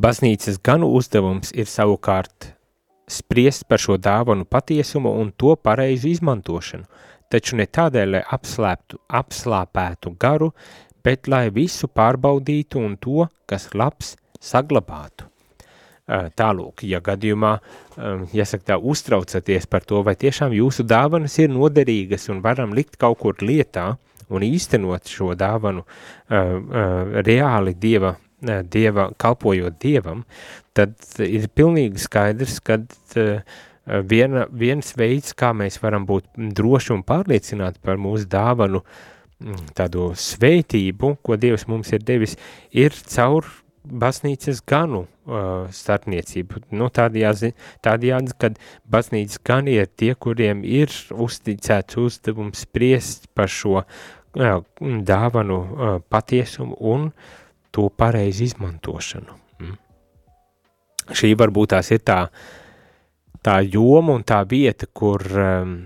Baznīcas 0.00 0.56
ganu 0.64 0.88
uzdevums 0.96 1.52
ir 1.52 1.68
savukārt 1.68 2.54
spriest 3.04 3.68
par 3.68 3.84
šo 3.84 4.00
dāvanu 4.00 4.48
patiesumu 4.48 5.12
un 5.20 5.28
to 5.36 5.52
pareizu 5.60 6.08
izmantošanu, 6.14 6.88
taču 7.28 7.60
ne 7.60 7.68
tādēļ, 7.68 8.14
lai 8.16 8.26
apslēptu, 8.32 9.02
apslāpētu 9.20 10.16
garu, 10.16 10.54
bet 11.04 11.28
lai 11.28 11.50
visu 11.52 11.92
pārbaudītu 11.92 12.80
un 12.80 12.96
to, 12.96 13.28
kas 13.44 13.74
labs, 13.76 14.16
saglabātu. 14.40 15.27
Tālūk, 16.08 16.86
ja 16.88 17.02
gadījumā, 17.04 17.50
jāsaka 18.32 18.70
tā, 18.70 18.76
uztraucaties 18.80 19.66
par 19.68 19.84
to, 19.84 20.00
vai 20.06 20.14
tiešām 20.16 20.54
jūsu 20.56 20.86
dāvanas 20.88 21.36
ir 21.42 21.52
noderīgas 21.52 22.30
un 22.32 22.40
varam 22.44 22.72
likt 22.76 22.96
kaut 22.96 23.18
kur 23.20 23.44
lietā 23.44 23.90
un 24.32 24.44
īstenot 24.44 25.08
šo 25.08 25.34
dāvanu 25.36 25.84
reāli 27.28 27.76
Dieva 27.76 28.16
dieva, 28.40 29.10
kalpojot 29.18 29.78
dievam, 29.82 30.24
tad 30.76 30.94
ir 31.18 31.48
pilnīgi 31.50 31.98
skaidrs, 31.98 32.60
ka 32.62 32.78
viena, 34.06 34.46
viens 34.50 34.94
veids, 34.96 35.34
kā 35.34 35.52
mēs 35.56 35.80
varam 35.82 36.06
būt 36.06 36.28
droši 36.36 36.94
un 36.94 37.02
pārliecināti 37.02 37.82
par 37.82 37.98
mūsu 37.98 38.28
dāvanu, 38.30 38.82
tādu 39.74 40.12
sveitību, 40.18 41.16
ko 41.22 41.36
Dievs 41.38 41.68
mums 41.70 41.92
ir 41.94 42.02
devis, 42.02 42.36
ir 42.74 42.94
caur 43.06 43.46
baznīcas 43.88 44.62
ganu 44.68 45.04
uh, 45.04 45.66
starpniecību. 45.74 46.64
Nu, 46.76 46.90
tādējādi, 46.94 47.54
tādējādi, 47.84 48.36
kad 48.38 48.60
baznīcas 48.90 49.40
gani 49.44 49.78
ir 49.80 49.90
tie, 49.96 50.14
kuriem 50.14 50.64
ir 50.64 50.92
uzticēts 51.12 51.98
uzdevums 52.00 52.64
spriest 52.66 53.28
par 53.34 53.52
šo 53.52 53.82
uh, 53.82 54.62
dāvanu 54.78 55.58
uh, 55.58 56.00
patiesumu 56.08 56.78
un 56.94 57.10
uh, 57.10 57.36
to 57.70 57.88
pareizi 57.88 58.48
izmantošanu. 58.48 59.36
Mm. 59.62 59.76
Šī 61.14 61.32
varbūt 61.38 61.74
tās 61.74 61.90
ir 61.94 62.02
tā, 62.04 62.18
tā 63.44 63.58
joma 63.64 64.16
un 64.18 64.24
tā 64.26 64.40
vieta, 64.48 64.88
kur, 64.92 65.22
um, 65.30 65.76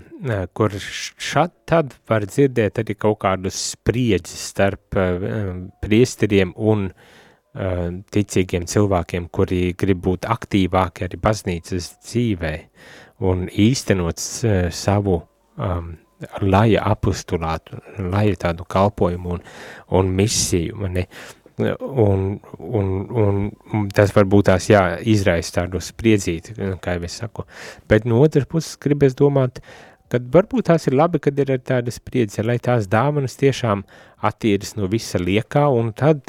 kur 0.57 0.73
šad 0.73 1.53
tad 1.69 1.93
var 2.09 2.27
dzirdēt 2.27 2.81
arī 2.83 2.95
kaut 2.99 3.19
kādus 3.23 3.59
spriedzes 3.75 4.49
starp 4.53 4.97
um, 4.99 5.67
priesteriem 5.83 6.55
un 6.57 6.87
um, 6.89 7.11
ticīgiem 7.53 8.65
cilvēkiem, 8.69 9.27
kuri 9.29 9.75
grib 9.77 10.01
būt 10.07 10.25
aktīvāki 10.25 11.05
arī 11.05 11.19
baznīcas 11.21 11.91
dzīvē 12.01 12.53
un 13.29 13.45
īstenot 13.47 14.17
uh, 14.17 14.71
savu 14.73 15.19
um, 15.21 15.93
laja 16.41 16.83
apustulātu, 16.89 17.77
laja 17.99 18.35
tādu 18.47 18.65
kalpojumu 18.69 19.37
un, 19.37 19.47
un 19.99 20.11
misiju, 20.17 20.89
ne? 20.89 21.07
un, 21.57 22.39
un, 22.57 22.91
un 23.13 23.87
tas 23.93 24.13
varbūt 24.15 24.49
tās, 24.49 24.69
jā, 24.71 24.83
izraisa 25.09 25.59
tādu 25.61 25.81
spriedzīti, 25.83 26.55
kā 26.81 26.97
jau 26.97 27.07
es 27.07 27.17
saku, 27.21 27.45
bet 27.89 28.07
no 28.09 28.21
otras 28.25 28.47
puses 28.49 28.79
gribas 28.81 29.13
domāt, 29.19 29.61
kad 30.13 30.25
varbūt 30.33 30.69
tās 30.71 30.87
ir 30.89 30.97
labi, 30.97 31.21
kad 31.21 31.37
ir 31.39 31.53
tāda 31.65 31.93
spriedze, 31.93 32.45
lai 32.45 32.57
tās 32.61 32.89
dāvanas 32.89 33.37
tiešām 33.39 33.83
attīras 34.25 34.75
no 34.79 34.89
visa 34.89 35.21
liekā, 35.21 35.67
un 35.69 35.93
tad 35.97 36.21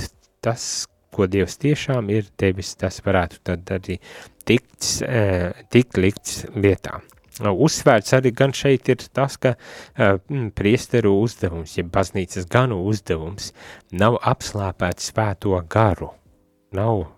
tas, 0.45 0.85
ko 1.14 1.29
Dievs 1.31 1.59
tiešām 1.62 2.11
ir 2.12 2.29
devis, 2.40 2.74
tas 2.81 3.00
varētu 3.05 3.42
tad 3.46 3.74
arī 3.79 3.98
tikt, 4.44 5.03
eh, 5.07 5.53
likts 5.96 6.44
lietām. 6.55 7.05
Uzsvērts 7.42 8.14
arī 8.14 8.31
gan 8.31 8.53
šeit 8.55 8.88
ir 8.88 9.03
tas, 9.11 9.35
ka 9.37 9.57
uh, 9.57 10.20
priesteru 10.55 11.16
uzdevums, 11.18 11.72
ja 11.74 11.83
baznīcas 11.83 12.46
ganu 12.46 12.85
uzdevums 12.87 13.50
nav 13.90 14.20
apslāpēt 14.22 15.03
svēto 15.03 15.59
garu, 15.68 16.12
nav 16.70 17.09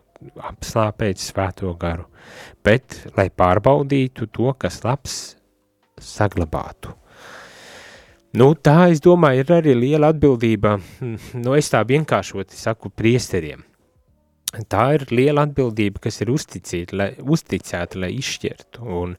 apslāpēt 0.41 1.21
svēto 1.21 1.75
garu, 1.77 2.09
bet 2.65 3.03
lai 3.19 3.29
pārbaudītu 3.29 4.31
to, 4.33 4.55
kas 4.57 4.81
labs, 4.89 5.37
saglabātu. 6.01 6.97
Nu, 8.37 8.55
tā, 8.57 8.89
es 8.93 9.05
domāju, 9.05 9.45
ir 9.45 9.53
arī 9.53 9.77
liela 9.77 10.15
atbildība, 10.15 10.79
nu, 11.45 11.57
es 11.57 11.69
tā 11.73 11.85
vienkāršoti 11.85 12.57
saku 12.57 12.89
priesteriem– 12.89 13.65
tā 14.71 14.85
ir 14.97 15.05
liela 15.11 15.45
atbildība, 15.47 16.01
kas 16.07 16.21
ir 16.23 16.31
uzticīta, 16.33 16.97
lai, 16.97 17.09
uzticēta, 17.21 17.99
lai 18.01 18.13
izšķirtu, 18.17 18.85
un, 19.01 19.17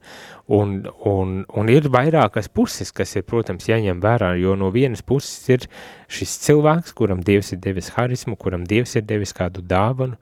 un, 0.54 0.74
un, 1.06 1.34
un 1.48 1.72
ir 1.72 1.88
vairākas 1.92 2.48
puses, 2.48 2.92
kas 2.96 3.14
ir, 3.18 3.26
protams, 3.28 3.68
jāņem 3.68 4.02
vērā, 4.02 4.32
jo 4.40 4.56
no 4.58 4.72
vienas 4.74 5.04
puses 5.06 5.48
ir 5.52 5.68
šis 6.08 6.38
cilvēks, 6.46 6.96
kuram 6.98 7.22
Dievs 7.24 7.52
ir 7.54 7.62
devis 7.64 7.92
harismu, 7.96 8.38
kuram 8.40 8.66
Dievs 8.68 8.96
ir 8.98 9.06
devis 9.08 9.34
kādu 9.36 9.62
dāvanu, 9.62 10.18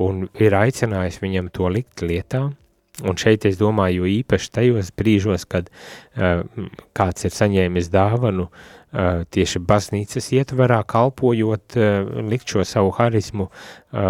un 0.00 0.26
ir 0.38 0.56
aicinājis 0.56 1.22
viņam 1.24 1.50
to 1.56 1.70
likt 1.72 2.04
lietā, 2.04 2.50
un 3.04 3.18
šeit 3.20 3.46
es 3.48 3.58
domāju, 3.60 4.08
īpaši 4.20 4.52
tajos 4.58 4.92
brīžos, 4.96 5.46
kad 5.48 5.70
uh, 5.70 6.44
kāds 6.96 7.26
ir 7.28 7.34
saņēmis 7.36 7.90
dāvanu, 7.92 8.48
uh, 8.50 8.68
tieši 8.90 9.60
baznīcas 9.62 10.32
ietverā, 10.34 10.80
kalpojot, 10.88 11.76
eh, 11.78 12.08
likt 12.26 12.50
šo 12.50 12.64
savu 12.66 12.90
harismu 12.96 13.46
eh, 13.46 14.08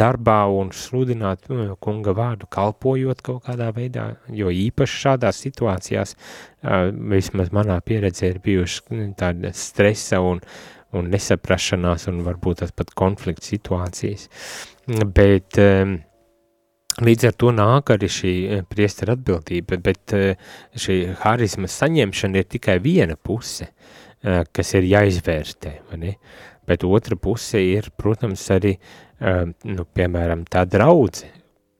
darbā 0.00 0.38
un 0.48 0.70
sludināt 0.72 1.50
kunga 1.80 2.14
vārdu, 2.16 2.48
kalpojot 2.48 3.20
kaut 3.22 3.44
kādā 3.44 3.68
veidā, 3.76 4.16
jo 4.32 4.48
īpaši 4.48 5.02
šādās 5.04 5.42
situācijās, 5.44 6.16
vismaz 7.12 7.52
manā 7.54 7.76
pieredzē 7.84 8.32
ir 8.32 8.40
bijuši 8.42 9.12
tāda 9.20 9.52
stresa 9.54 10.18
un, 10.24 10.40
un 10.96 11.12
nesaprašanās 11.12 12.08
un 12.10 12.24
varbūt 12.26 12.64
tas 12.64 12.72
pat 12.74 12.90
konflikts 12.96 13.52
situācijas, 13.52 14.26
bet 15.14 15.60
Līdz 16.96 17.26
ar 17.28 17.34
to 17.36 17.50
nāk 17.52 17.90
arī 17.92 18.08
šī 18.08 18.32
priestera 18.72 19.12
atbildība, 19.18 19.76
bet 19.84 20.14
šī 20.80 20.94
harizmas 21.20 21.76
saņemšana 21.82 22.40
ir 22.40 22.46
tikai 22.48 22.78
viena 22.80 23.18
puse. 23.20 23.66
Uh, 23.68 24.06
Eh, 24.26 24.42
kas 24.50 24.72
ir 24.74 24.86
jāizvērtē? 24.90 25.76
Bet 26.66 26.84
otra 26.84 27.16
puse 27.20 27.60
ir, 27.62 27.90
protams, 27.94 28.42
arī, 28.50 28.72
eh, 29.20 29.44
nu, 29.64 29.84
piemēram, 29.84 30.44
tā 30.50 30.64
draudze, 30.66 31.28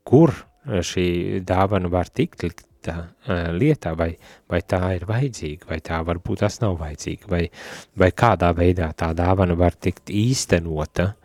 kur 0.05 0.31
eh, 0.31 0.79
šī 0.79 1.43
dāvana 1.45 1.91
var 1.91 2.07
tikt 2.07 2.45
liktā 2.45 3.09
lietā, 3.27 3.97
vai, 3.99 4.13
vai 4.47 4.61
tā 4.63 4.79
ir 4.95 5.07
vajadzīga, 5.09 5.67
vai 5.67 5.81
tā 5.83 5.97
varbūt 6.07 6.45
tas 6.45 6.61
nav 6.61 6.77
vajadzīga, 6.79 7.27
vai, 7.27 7.49
vai 7.99 8.13
kādā 8.15 8.53
veidā 8.55 8.93
tā 8.95 9.09
dāvana 9.11 9.57
var 9.59 9.75
tikt 9.75 10.13
īstenota 10.15 11.17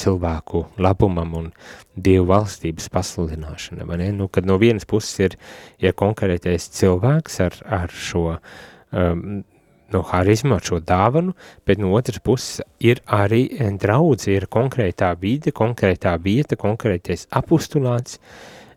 cilvēku 0.00 0.64
labumam 0.78 1.36
un 1.38 1.48
dievu 1.96 2.28
valstības 2.30 2.90
pasludināšana? 2.92 3.86
Nu, 4.16 4.28
kad 4.28 4.48
no 4.48 4.58
vienas 4.60 4.86
puses 4.88 5.18
ir, 5.20 5.38
ir 5.82 5.96
konkrētais 5.98 6.70
cilvēks 6.76 7.40
ar, 7.46 7.58
ar 7.66 7.94
šo 7.94 8.26
um, 8.36 9.42
no 9.90 10.02
harizmu, 10.06 10.54
ar 10.54 10.64
šo 10.64 10.78
dāvanu, 10.86 11.34
bet 11.66 11.80
no 11.82 11.92
otras 11.98 12.22
puses 12.22 12.62
ir 12.78 13.02
arī 13.06 13.48
draudz, 13.80 14.28
ir 14.30 14.46
konkrētā 14.50 15.12
vide, 15.20 15.52
konkrētā 15.52 16.16
vieta, 16.22 16.58
konkrētais 16.60 17.26
apustulāts, 17.34 18.20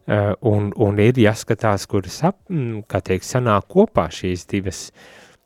uh, 0.07 0.33
un, 0.41 0.71
un 0.75 1.01
ir 1.03 1.19
jāskatās, 1.21 1.87
kuras, 1.89 2.21
ap, 2.27 2.39
kā 2.89 3.03
teikt, 3.05 3.27
sanāk 3.27 3.69
kopā 3.71 4.09
šīs 4.13 4.47
divas 4.49 4.87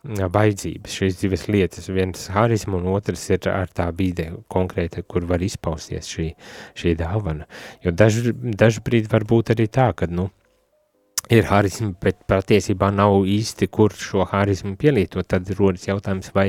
vajadzības, 0.08 0.96
šīs 1.00 1.20
divas 1.22 1.46
lietas, 1.52 1.90
viens 1.92 2.28
harizmu 2.34 2.80
un 2.80 2.90
otrs 2.94 3.28
ir 3.34 3.50
ar 3.52 3.72
tā 3.76 3.90
vide 3.96 4.30
konkrēta, 4.52 5.04
kur 5.04 5.28
var 5.28 5.44
izpausties 5.44 6.10
šī, 6.12 6.30
šī 6.78 6.96
dāvana. 7.00 7.48
Jo 7.84 7.92
daž, 7.92 8.22
dažbrīd 8.34 9.12
var 9.12 9.28
būt 9.28 9.54
arī 9.56 9.68
tā, 9.68 9.92
ka, 9.98 10.08
nu, 10.08 10.30
ir 11.34 11.48
harizma, 11.50 11.92
bet 12.04 12.20
patiesībā 12.30 12.90
nav 12.96 13.26
īsti, 13.28 13.68
kur 13.74 13.94
šo 13.96 14.26
harizmu 14.30 14.76
pielietot, 14.80 15.28
tad 15.28 15.50
rodas 15.58 15.88
jautājums, 15.88 16.32
vai, 16.36 16.48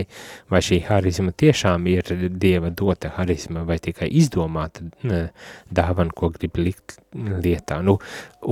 vai 0.51 0.62
šī 0.64 0.81
harizma 0.88 1.33
tiešām 1.33 1.87
ir 1.91 2.14
Dieva 2.39 2.70
dota 2.70 3.12
harizma, 3.16 3.64
vai 3.68 3.79
tikai 3.83 4.11
izdomāta 4.20 4.87
dāvana, 5.03 6.14
ko 6.14 6.33
grib 6.35 6.59
likt 6.61 6.99
lietā. 7.14 7.81
Nu, 7.83 7.97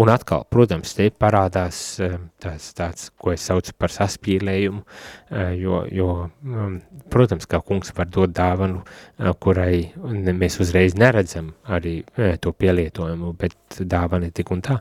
un 0.00 0.10
atkal, 0.10 0.46
protams, 0.50 0.94
te 0.96 1.08
parādās 1.12 1.78
eh, 2.02 2.16
tāds, 2.42 2.70
tāds, 2.76 3.10
ko 3.20 3.34
es 3.34 3.44
saucu 3.46 3.74
par 3.78 3.92
saspīlējumu, 3.92 4.82
eh, 5.30 5.52
jo, 5.60 5.82
jo 5.92 6.08
mm, 6.42 6.78
protams, 7.12 7.46
kā 7.50 7.60
kungs 7.64 7.92
var 7.96 8.08
dot 8.12 8.32
dāvanu, 8.36 8.82
eh, 9.20 9.32
kurai 9.40 9.92
mēs 10.32 10.58
uzreiz 10.64 10.96
neredzam 10.96 11.52
arī 11.68 11.98
to 12.40 12.52
pielietojumu, 12.52 13.32
bet 13.38 13.80
dāvana 13.80 14.32
tik 14.34 14.50
un 14.54 14.62
tā, 14.64 14.78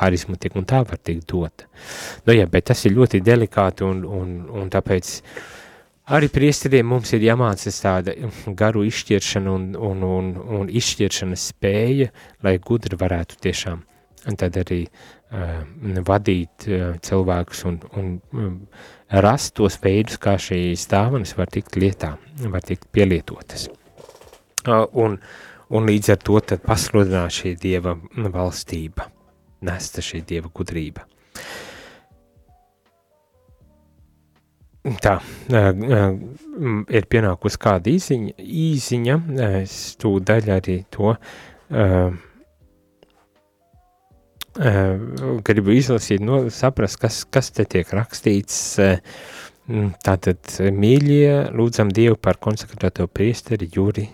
harizma 0.00 0.36
tik 0.40 0.56
un 0.58 0.66
tā 0.68 0.83
var 0.88 1.00
tikt 1.02 1.26
dota. 1.30 1.68
Nu 2.26 2.36
jā, 2.36 2.46
bet 2.50 2.70
tas 2.70 2.84
ir 2.84 2.96
ļoti 2.96 3.22
delikāti 3.24 3.86
un, 3.86 4.04
un, 4.04 4.38
un 4.62 4.72
tāpēc 4.72 5.18
Arī 6.04 6.28
priesteriem 6.28 6.84
mums 6.84 7.14
ir 7.16 7.22
jāmācās 7.24 7.78
tāda 7.80 8.12
garu 8.60 8.82
izšķiršana 8.84 9.48
un, 9.48 9.62
un, 9.72 10.02
un, 10.04 10.26
un 10.58 10.68
izšķiršanas 10.68 11.46
spēja, 11.54 12.10
lai 12.44 12.58
gudri 12.60 12.98
varētu 13.00 13.38
tiešām 13.40 13.80
un 14.28 14.36
tad 14.40 14.56
arī 14.60 14.82
uh, 14.84 15.62
vadīt 16.06 16.66
uh, 16.68 16.84
cilvēkus 17.04 17.64
un, 17.68 17.80
un 17.98 18.12
um, 18.32 18.54
rast 19.24 19.54
tos 19.58 19.78
veidus, 19.82 20.18
kā 20.22 20.36
šīs 20.40 20.86
dāvanas 20.90 21.34
var 21.38 21.50
tikt 21.52 21.78
lietā, 21.80 22.14
var 22.50 22.64
tikt 22.64 22.88
pielietotas. 22.94 23.68
Uh, 24.64 24.84
un, 25.04 25.18
un 25.74 25.90
līdz 25.90 26.14
ar 26.14 26.22
to 26.24 26.40
tad 26.52 26.64
pasludināt 26.64 27.36
šī 27.36 27.54
Dieva 27.60 27.96
valstība, 28.16 29.08
nesta 29.64 30.04
šī 30.04 30.22
Dieva 30.28 30.50
gudrība. 30.54 31.06
Tā, 35.00 35.14
ir 36.92 37.06
pienākusi 37.08 37.60
kāda 37.60 37.88
īziņa, 37.88 38.34
īziņa 38.44 39.14
es 39.62 39.76
tūdaļ 40.02 40.50
arī 40.58 40.74
to 40.92 41.14
uh, 41.14 42.18
gribu 44.54 45.74
izlasīt, 45.74 46.20
no, 46.22 46.44
saprast, 46.50 47.00
kas, 47.02 47.24
kas 47.24 47.50
te 47.50 47.64
tiek 47.64 47.88
rakstīts. 47.90 48.78
Tātad, 50.04 50.44
mīļie, 50.76 51.50
lūdzam 51.56 51.88
Dievu 51.88 52.18
par 52.20 52.36
konsekrēto 52.36 53.06
priesteri 53.08 53.70
Juri, 53.72 54.04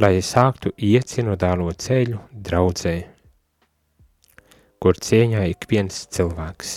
lai 0.00 0.18
sāktu 0.20 0.74
iet 0.76 1.08
sinodālo 1.08 1.72
ceļu 1.72 2.20
draudzē, 2.36 2.94
kur 4.80 4.98
cieņā 4.98 5.44
ik 5.52 5.68
viens 5.70 6.06
cilvēks. 6.14 6.76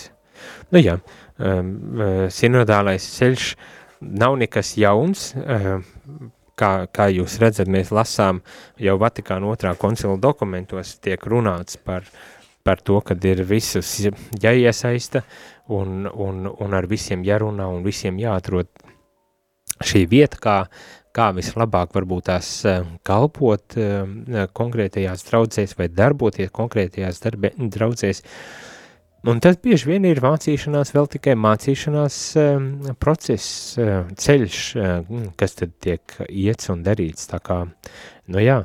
Nu 0.74 0.82
jā, 0.82 0.98
uh, 1.00 1.24
um, 1.38 2.04
sinodālais 2.34 3.06
ceļš 3.18 3.54
nav 4.04 4.38
nekas 4.42 4.74
jauns, 4.80 5.32
um, 5.40 5.84
kā, 6.60 6.72
kā 6.94 7.10
jūs 7.14 7.40
redzat, 7.42 7.72
mēs 7.72 7.94
lasām 7.96 8.44
jau 8.82 8.98
Vatikāna 9.02 9.50
otrā 9.54 9.74
koncila 9.80 10.18
dokumentos 10.22 10.98
tiek 11.04 11.24
runāts 11.30 11.80
par, 11.80 12.08
par 12.64 12.82
to, 12.84 13.00
kad 13.06 13.24
ir 13.26 13.44
visus 13.48 13.96
jāiesaista 14.42 15.24
un, 15.72 16.08
un, 16.08 16.48
un 16.52 16.76
ar 16.76 16.90
visiem 16.90 17.24
jārunā 17.26 17.70
un 17.72 17.86
visiem 17.86 18.20
jāatrod 18.22 18.70
šī 19.84 20.06
vieta, 20.08 20.38
kā, 20.40 20.58
kā 21.14 21.30
vislabāk 21.38 21.94
varbūt 21.96 22.28
tās 22.32 22.52
kalpot 23.06 23.78
konkrētajās 24.58 25.26
draudzēs 25.30 25.78
vai 25.78 25.90
darboties 25.94 26.54
konkrētajās 26.54 27.22
darbe, 27.24 27.54
draudzēs, 27.58 28.24
Un 29.24 29.40
tas 29.40 29.56
bieži 29.56 29.88
vien 29.88 30.04
ir 30.04 30.20
mācīšanās, 30.20 30.90
vēl 30.92 31.06
tikai 31.14 31.38
mācīšanās 31.40 32.16
um, 32.42 32.66
process, 33.00 33.78
ceļš, 34.20 34.58
kas 35.40 35.56
tad 35.56 35.78
tiek 35.80 36.18
iets 36.28 36.68
un 36.74 36.82
darīts. 36.84 37.30
Tā 37.32 37.40
kā, 37.40 37.62
nu 38.28 38.44
jā, 38.44 38.58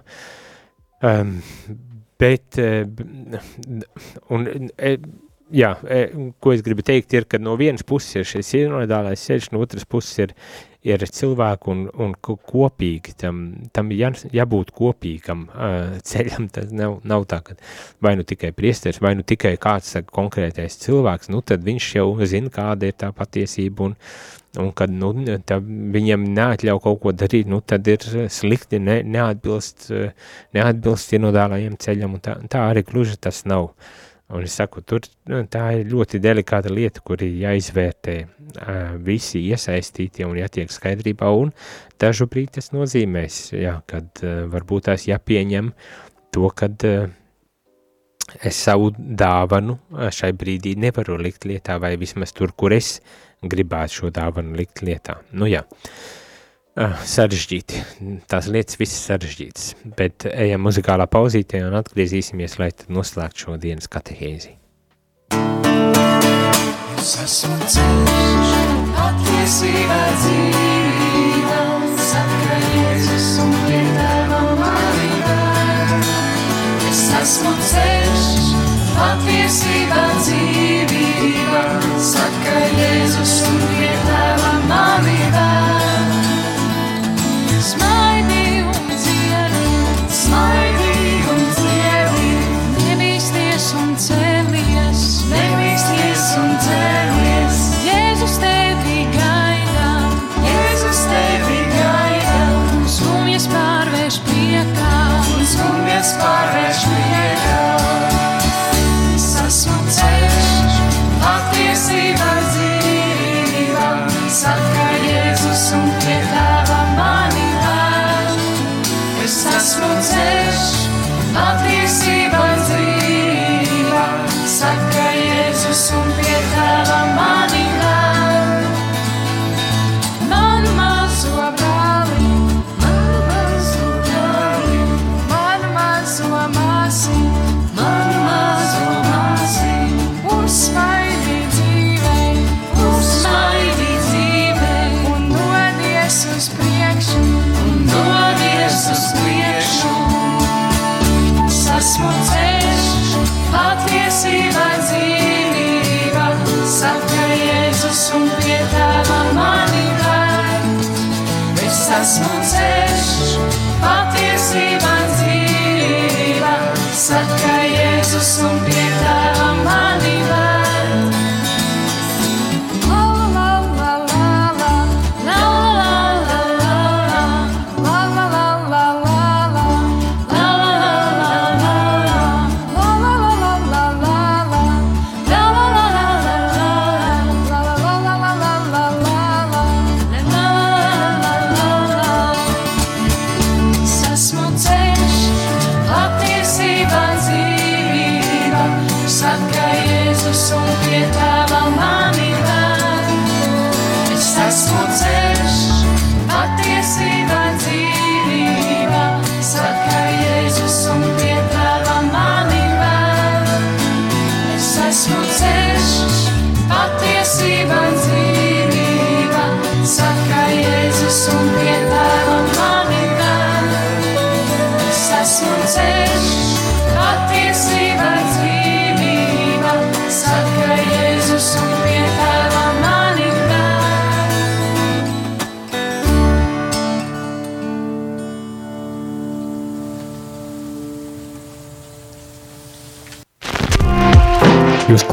um, 1.06 1.36
bet, 2.18 2.58
un, 4.34 4.50
jā, 5.62 5.70
ko 6.42 6.56
es 6.56 6.66
gribu 6.66 6.82
teikt, 6.90 7.14
ir, 7.14 7.28
ka 7.30 7.38
no 7.38 7.54
vienas 7.60 7.86
puses 7.86 8.18
ir 8.18 8.26
šis 8.26 8.50
ierodālais 8.58 9.28
ceļš, 9.30 9.52
no 9.54 9.62
otras 9.62 9.86
puses 9.86 10.24
ir, 10.26 10.34
ir 10.88 11.04
cilvēku 11.12 11.72
un, 11.72 11.82
un 12.04 12.14
kopīgi, 12.22 13.14
tam, 13.20 13.42
tam 13.74 13.92
jā, 13.94 14.10
jābūt 14.34 14.72
kopīgam 14.76 15.44
uh, 15.48 15.98
ceļam, 16.08 16.48
tas 16.54 16.72
nav, 16.74 16.98
nav 17.08 17.26
tā, 17.30 17.40
ka 17.44 17.58
vai 18.04 18.14
nu 18.18 18.26
tikai 18.28 18.52
priesteris, 18.56 19.02
vai 19.04 19.14
nu 19.18 19.26
tikai 19.26 19.56
kāds 19.60 19.94
saka, 19.96 20.12
konkrētais 20.14 20.80
cilvēks, 20.84 21.30
nu 21.34 21.42
tad 21.44 21.66
viņš 21.66 21.92
jau 21.98 22.08
zina, 22.24 22.52
kāda 22.54 22.90
ir 22.90 22.98
tā 22.98 23.12
patiesība 23.16 23.90
un, 23.90 23.96
un 24.58 24.72
kad 24.76 24.92
nu, 24.92 25.12
viņam 25.98 26.26
neatļauj 26.38 26.82
kaut 26.84 27.00
ko 27.04 27.14
darīt, 27.14 27.48
nu 27.50 27.60
tad 27.60 27.88
ir 27.90 28.04
slikti, 28.32 28.80
ne, 28.82 29.00
neatbilst, 29.06 29.90
neatbilst 30.56 31.16
ienodālajiem 31.18 31.78
ceļam 31.80 32.18
un 32.18 32.24
tā, 32.24 32.38
tā 32.50 32.68
arī 32.72 32.86
gluži 32.88 33.18
tas 33.28 33.44
nav. 33.48 33.72
Uh, 33.72 34.07
Un 34.28 34.44
es 34.44 34.58
saku, 34.58 34.82
tur 34.84 35.06
nu, 35.30 35.40
tā 35.48 35.62
ir 35.78 35.86
ļoti 35.88 36.18
delikāta 36.20 36.68
lieta, 36.68 37.00
kur 37.00 37.22
ir 37.24 37.38
jāizvērtē 37.46 38.16
visi 39.06 39.40
iesaistītie 39.48 40.26
un 40.28 40.36
jātiek 40.36 40.68
skaidrībā, 40.72 41.30
un 41.32 41.54
dažu 42.00 42.28
brīdi 42.28 42.58
tas 42.58 42.68
nozīmēs, 42.76 43.38
jā, 43.56 43.78
kad 43.88 44.20
varbūt 44.52 44.90
tās 44.90 45.08
jāpieņem 45.08 45.72
to, 46.36 46.52
kad 46.52 46.84
es 48.44 48.60
savu 48.60 48.92
dāvanu 48.98 49.78
šai 50.12 50.34
brīdī 50.36 50.76
nevaru 50.76 51.16
likt 51.24 51.48
lietā, 51.48 51.80
vai 51.80 51.96
vismaz 51.96 52.36
tur, 52.36 52.52
kur 52.52 52.76
es 52.76 52.98
gribētu 53.40 54.02
šo 54.02 54.12
dāvanu 54.12 54.60
likt 54.60 54.84
lietā. 54.84 55.22
Nu 55.32 55.48
jā. 55.48 55.64
Uh, 55.64 56.27
sarežģīti. 56.78 57.82
Tās 58.30 58.48
lietas 58.50 58.78
viss 58.78 59.04
sarežģītas, 59.08 59.72
bet 59.98 60.26
ejam 60.30 60.62
muzikālā 60.66 61.08
pauzītē 61.10 61.64
un 61.66 61.78
atgriezīsimies, 61.80 62.58
lai 62.60 62.70
noslēgtu 62.92 63.46
šo 63.46 63.56
dienas 63.60 63.90
katehēzi. 63.90 64.54
Es 66.98 67.14
esmu 67.24 67.56
ceļš, 67.72 68.52
patiesībā 68.96 70.00
dzīvība, 70.18 71.60
saka 72.10 72.58
Jēzus 72.74 73.30
un 73.44 73.56
piedāvā 73.64 74.42
manībā. 74.60 75.38
Es 76.90 77.02
esmu 77.22 77.54
ceļš, 77.70 78.28
patiesībā 78.98 80.06
dzīvība, 80.20 81.66
saka 82.12 82.62
Jēzus 82.76 83.36
un 83.48 83.58
piedāvā 83.58 83.77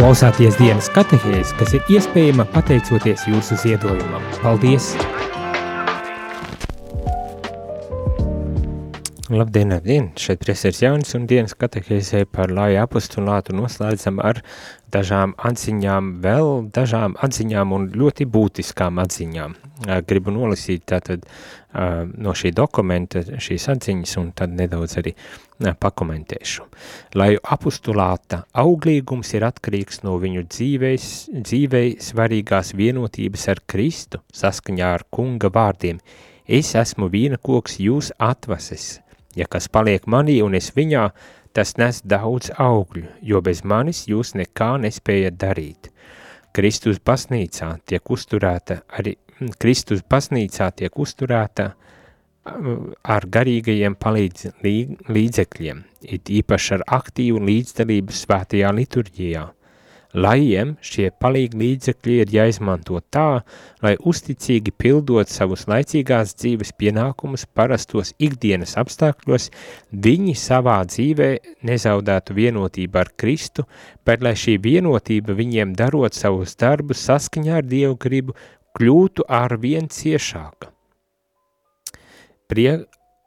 klausāties 0.06 0.54
dienas 0.60 0.86
katehēs, 0.94 1.56
kas 1.58 1.74
ir 1.74 1.88
iespējama 1.96 2.46
pateicoties 2.54 3.26
jūsu 3.32 3.58
ziedojumam. 3.64 4.22
Paldies! 4.44 4.94
Labdien, 9.26 9.72
labdien! 9.74 10.12
Šeit 10.22 10.44
priesteris 10.44 10.84
Jānis 10.84 11.16
un 11.18 11.24
dienas 11.26 11.56
katehēzē 11.58 12.28
par 12.30 12.52
lāju 12.54 12.78
apostulātu 12.84 13.56
noslēdzam 13.58 14.20
ar 14.22 14.38
dažām 14.94 15.32
atziņām, 15.50 16.12
vēl 16.22 16.50
dažām 16.76 17.16
atziņām 17.26 17.72
un 17.74 17.88
ļoti 17.98 18.28
būtiskām 18.30 19.00
atziņām. 19.02 19.56
Gribu 20.06 20.30
nolasīt 20.36 20.84
tātad 20.92 21.26
no 21.74 22.36
šī 22.38 22.52
dokumenta 22.54 23.24
šīs 23.26 23.66
atziņas 23.74 24.14
un 24.22 24.28
tad 24.38 24.54
nedaudz 24.60 24.94
arī 25.02 25.16
pakomentēšu. 25.58 26.68
Lāju 27.18 27.42
apostulāta 27.58 28.44
auglīgums 28.54 29.34
ir 29.34 29.48
atkarīgs 29.50 30.04
no 30.06 30.20
viņu 30.22 30.46
dzīveis, 30.52 31.08
dzīvei 31.34 31.96
svarīgās 31.98 32.76
vienotības 32.78 33.48
ar 33.56 33.64
Kristu 33.66 34.22
saskaņā 34.30 34.94
ar 35.00 35.08
kunga 35.10 35.50
vārdiem. 35.50 35.98
Es 36.46 36.76
esmu 36.78 37.10
vīna 37.10 37.42
koks 37.42 37.80
jūs 37.82 38.12
atvases. 38.22 39.00
Ja 39.36 39.48
kas 39.52 39.68
paliek 39.68 40.08
manī 40.08 40.40
un 40.44 40.56
es 40.56 40.72
viņā, 40.76 41.10
tas 41.56 41.76
nes 41.80 42.02
daudz 42.04 42.52
augļu, 42.60 43.08
jo 43.22 43.42
bez 43.42 43.64
manis 43.64 44.06
jūs 44.08 44.34
nekā 44.36 44.76
nespējat 44.84 45.40
darīt. 45.40 45.92
Kristus 46.56 47.02
pasnīcā 47.04 47.74
tiek 47.86 48.12
uzturēta 48.12 48.82
arī, 49.00 49.18
Kristus 49.60 50.04
pasnīcā 50.08 50.70
tiek 50.80 51.00
uzturēta 51.00 51.66
uh, 51.72 51.86
ar 53.04 53.26
garīgajiem 53.26 53.96
palīdz 54.00 54.52
lī- 54.64 54.96
līdzekļiem, 55.10 55.84
it 56.02 56.30
īpaši 56.30 56.78
ar 56.78 56.86
aktīvu 57.00 57.42
līdzdalību 57.50 58.16
svētajā 58.16 58.72
liturģijā. 58.80 59.46
Lajiem 60.16 60.76
šie 60.80 61.10
palīgi 61.20 61.60
līdzekļi 61.60 62.14
ir 62.24 62.30
jāizmanto 62.32 63.02
tā, 63.12 63.42
lai 63.84 63.96
uzticīgi 64.00 64.72
pildot 64.80 65.28
savus 65.32 65.66
laicīgās 65.68 66.32
dzīves 66.40 66.72
pienākumus 66.80 67.44
parastos 67.52 68.14
ikdienas 68.24 68.78
apstākļos, 68.80 69.50
viņi 69.92 70.38
savā 70.40 70.78
dzīvē 70.88 71.30
nezaudētu 71.68 72.38
vienotību 72.38 73.02
ar 73.02 73.12
Kristu, 73.20 73.68
bet 74.08 74.24
lai 74.24 74.38
šī 74.40 74.56
vienotība 74.64 75.36
viņiem 75.36 75.76
darot 75.76 76.16
savus 76.16 76.56
darbus 76.56 77.04
saskaņā 77.10 77.60
ar 77.60 77.68
Dievu 77.68 78.00
gribu, 78.00 78.38
kļūtu 78.80 79.28
ar 79.28 79.58
vien 79.60 79.92
ciešāka. 79.92 80.72
Prie, 82.48 82.86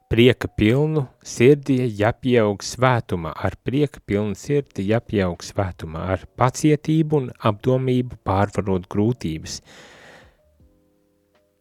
prieka 0.09 0.49
pilnu 0.57 1.03
sirdi 1.21 1.83
jāpieaug 1.99 2.63
svētumā, 2.65 3.29
ar 3.37 3.53
prieka 3.61 4.01
pilnu 4.09 4.33
sirdi 4.37 4.87
jāpieaug 4.89 5.43
svētumā, 5.45 6.07
ar 6.15 6.25
pacietību 6.39 7.19
un 7.19 7.27
apdomību 7.45 8.17
pārvarot 8.25 8.87
grūtības. 8.89 9.59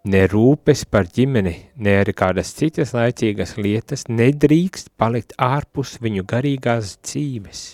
Ne 0.08 0.22
rūpes 0.32 0.86
par 0.88 1.10
ģimeni, 1.12 1.52
ne 1.84 1.98
arī 2.00 2.14
kādas 2.16 2.54
citas 2.56 2.94
laicīgas 2.96 3.58
lietas 3.60 4.06
nedrīkst 4.08 4.94
palikt 4.96 5.36
ārpus 5.36 5.98
viņu 6.00 6.24
garīgās 6.30 6.96
dzīves. 7.04 7.66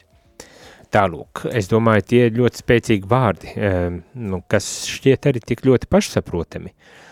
Tālūk, 0.95 1.47
es 1.55 1.71
domāju, 1.71 2.09
tie 2.11 2.27
ir 2.27 2.37
ļoti 2.39 2.63
spēcīgi 2.65 3.11
vārdi, 3.11 3.55
um, 3.55 4.03
nu, 4.31 4.43
kas 4.51 4.67
šķiet 4.91 5.31
arī 5.31 5.43
tik 5.43 5.65
ļoti 5.67 5.91
pašsaprotami, 5.91 6.71
uh, 6.71 7.04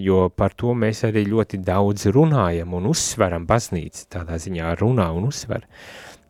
jo 0.00 0.26
par 0.30 0.54
to 0.54 0.74
mēs 0.78 1.04
arī 1.08 1.24
ļoti 1.26 1.62
daudz 1.66 2.06
runājam 2.14 2.76
un 2.78 2.90
uzsveram 2.92 3.46
baznīca, 3.48 4.04
tādā 4.18 4.38
ziņā 4.42 4.74
runā 4.80 5.08
un 5.16 5.26
uzsver, 5.30 5.66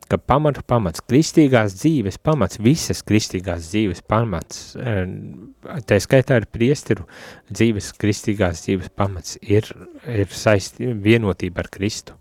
ka 0.07 0.17
pamatu 0.17 0.63
pamats, 0.63 1.03
kristīgās 1.03 1.75
dzīves 1.81 2.17
pamats, 2.23 2.61
visas 2.63 3.03
kristīgās 3.05 3.67
dzīves 3.69 4.01
pamats, 4.07 4.75
um, 4.79 5.53
tā 5.85 5.99
skaitā 6.01 6.39
ar 6.39 6.47
priesteru 6.49 7.05
dzīves, 7.51 7.91
kristīgās 7.99 8.63
dzīves 8.63 8.93
pamats 8.95 9.37
ir, 9.41 9.67
ir 10.07 10.31
saisti 10.31 10.93
vienotība 10.95 11.65
ar 11.65 11.71
Kristu 11.73 12.15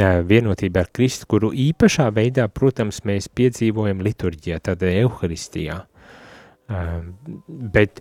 ā, 0.00 0.22
vienotība 0.24 0.86
ar 0.86 0.90
Kristu, 0.94 1.28
kuru 1.28 1.52
īpašā 1.52 2.08
veidā, 2.16 2.48
protams, 2.48 3.02
mēs 3.08 3.28
piedzīvojam 3.28 4.00
liturģijā, 4.04 4.60
tādā 4.70 4.92
euharistijā. 5.02 5.82
Bet 7.48 8.00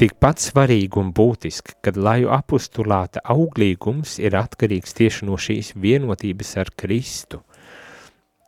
tikpat 0.00 0.42
svarīgi 0.42 1.00
un 1.00 1.10
būtiski, 1.16 1.78
kad 1.84 1.96
laju 1.96 2.30
apustulāta 2.36 3.22
auglīgums 3.32 4.18
ir 4.22 4.36
atkarīgs 4.38 4.96
tieši 4.96 5.28
no 5.28 5.38
šīs 5.40 5.72
vienotības 5.80 6.56
ar 6.62 6.72
Kristu. 6.76 7.42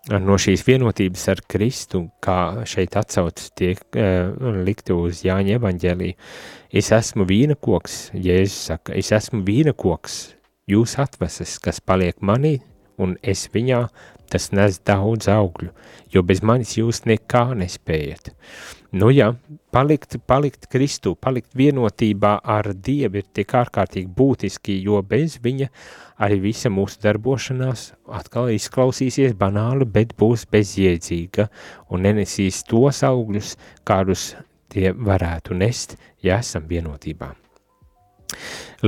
No 0.09 0.39
šīs 0.41 0.63
vienotības 0.65 1.27
ar 1.29 1.43
Kristu, 1.53 2.07
kā 2.25 2.65
šeit 2.69 2.97
atsaucas 2.97 3.51
tiek 3.59 3.81
uh, 3.93 4.33
likti 4.65 4.97
uz 4.97 5.21
Jāņa 5.27 5.59
evaņģēliju, 5.59 6.17
es 6.81 6.89
esmu 6.97 7.27
vīna 7.29 7.59
koks, 7.61 7.99
Jēzus 8.17 8.71
saka, 8.71 8.97
es 8.97 9.13
esmu 9.13 9.43
vīna 9.45 9.75
koks, 9.77 10.21
jūs 10.69 10.97
atveses, 11.03 11.59
kas 11.61 11.83
paliek 11.85 12.25
manī, 12.25 12.59
un 12.97 13.19
es 13.21 13.47
viņā, 13.53 13.83
tas 14.33 14.51
nes 14.57 14.81
daudz 14.85 15.29
augļu, 15.33 15.73
jo 16.13 16.25
bez 16.25 16.41
manis 16.45 16.77
jūs 16.79 17.05
nekā 17.09 17.51
nespējat. 17.59 18.33
Nu 18.89 19.11
jā, 19.13 19.35
palikt, 19.69 20.15
palikt 20.25 20.65
Kristū, 20.73 21.13
palikt 21.21 21.53
vienotībā 21.53 22.39
ar 22.41 22.71
Dievu 22.73 23.21
ir 23.21 23.27
tik 23.37 23.51
ārkārtīgi 23.59 24.09
būtiski, 24.17 24.79
jo 24.81 25.03
bez 25.05 25.35
viņa 25.45 25.67
arī 26.25 26.39
visa 26.47 26.71
mūsu 26.73 27.03
darbošanās 27.03 27.83
atkal 28.17 28.49
izklausīsies 28.55 29.35
banāli, 29.37 29.85
bet 29.85 30.15
būs 30.17 30.47
bezjēdzīga 30.49 31.51
un 31.93 32.07
nenesīs 32.09 32.63
tos 32.65 33.03
augļus, 33.05 33.59
kādus 33.85 34.31
tie 34.73 34.95
varētu 34.97 35.59
nest, 35.61 35.99
ja 36.25 36.41
esam 36.41 36.65
vienotībā. 36.65 37.35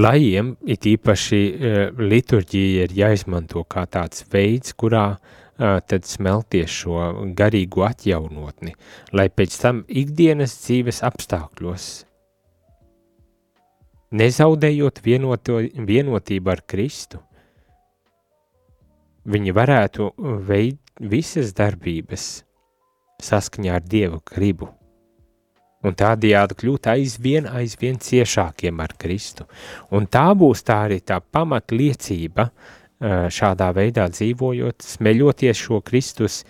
Lajiem 0.01 0.55
it 0.65 0.89
īpaši 0.89 1.43
uh, 1.45 1.79
liturģija 2.01 2.89
ir 2.89 2.97
jāizmanto 3.03 3.67
kā 3.69 3.85
tāds 3.85 4.25
veids, 4.33 4.73
kurā 4.73 5.07
uh, 5.13 5.39
tad 5.61 6.07
smelties 6.09 6.73
šo 6.83 7.01
garīgo 7.37 7.85
atjaunotni, 7.85 8.73
lai 9.13 9.29
pēc 9.29 9.57
tam 9.61 9.83
ikdienas 9.89 10.55
dzīves 10.63 11.03
apstākļos, 11.05 11.89
nezaudējot 14.17 15.03
vienoto, 15.05 15.61
vienotību 15.61 16.55
ar 16.55 16.65
Kristu, 16.67 17.21
viņi 19.31 19.55
varētu 19.55 20.11
veikt 20.49 21.07
visas 21.13 21.53
darbības 21.57 22.29
saskaņā 23.21 23.77
ar 23.77 23.85
Dievu 23.85 24.21
gribu 24.25 24.71
un 25.85 25.97
tādējādi 25.97 26.57
kļūt 26.61 26.89
aizvien, 26.93 27.47
aizvien 27.49 27.97
ciešākiem 28.01 28.83
ar 28.85 28.93
Kristu. 29.01 29.47
Un 29.97 30.09
tā 30.13 30.27
būs 30.37 30.65
tā 30.67 30.83
arī 30.89 31.01
tā 31.01 31.21
pamatliecība 31.21 32.51
šādā 33.01 33.71
veidā 33.77 34.09
dzīvojot, 34.13 34.85
smeļoties 34.97 35.65
šo 35.65 35.81
Kristus 35.87 36.43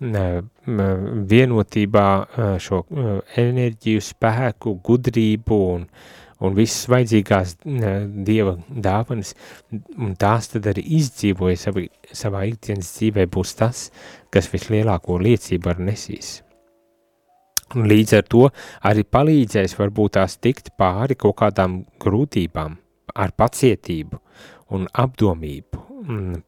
vienotībā, 0.00 2.08
šo 2.62 2.80
enerģiju, 3.36 4.04
spēku, 4.04 4.74
gudrību 4.86 5.58
un, 5.74 5.86
un 6.40 6.56
visas 6.56 6.88
vajadzīgās 6.88 7.56
Dieva 7.60 8.56
dāvanas, 8.70 9.34
un 9.72 10.14
tās 10.16 10.54
tad 10.54 10.70
arī 10.72 10.86
izdzīvoja 11.00 11.64
savā, 11.66 11.84
savā 12.12 12.46
ikdienas 12.48 12.94
dzīvē 12.96 13.26
būs 13.28 13.58
tas, 13.60 13.90
kas 14.32 14.48
vislielāko 14.52 15.20
liecību 15.20 15.74
ar 15.74 15.84
nesīs. 15.90 16.38
Un 17.76 17.86
līdz 17.86 18.16
ar 18.18 18.24
to 18.26 18.48
arī 18.88 19.04
palīdzēs 19.04 19.76
varbūt 19.78 20.16
tās 20.16 20.40
tikt 20.42 20.72
pāri 20.80 21.14
kaut 21.14 21.36
kādām 21.38 21.84
grūtībām 22.02 22.72
ar 23.14 23.30
pacietību 23.36 24.18
un 24.74 24.86
apdomību, 25.02 25.80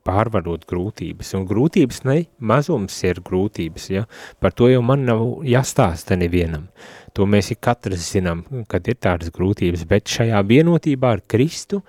pārvarot 0.07 0.65
grūtības. 0.69 1.33
Un 1.39 1.47
grūtības 1.49 2.03
ne 2.09 2.17
mazums 2.39 2.97
ir 3.05 3.21
grūtības, 3.25 3.89
ja? 3.93 4.05
par 4.41 4.55
to 4.57 4.71
jau 4.71 4.83
man 4.87 5.05
nav 5.09 5.43
jāstāsta 5.47 6.17
nevienam. 6.19 6.69
To 7.17 7.27
mēs 7.29 7.53
ik 7.53 7.61
katrs 7.67 8.09
zinām, 8.15 8.45
kad 8.71 8.89
ir 8.89 8.99
tādas 9.03 9.33
grūtības, 9.35 9.85
bet 9.89 10.09
šajā 10.09 10.41
vienotībā 10.49 11.13
ar 11.19 11.25
Kristu 11.29 11.83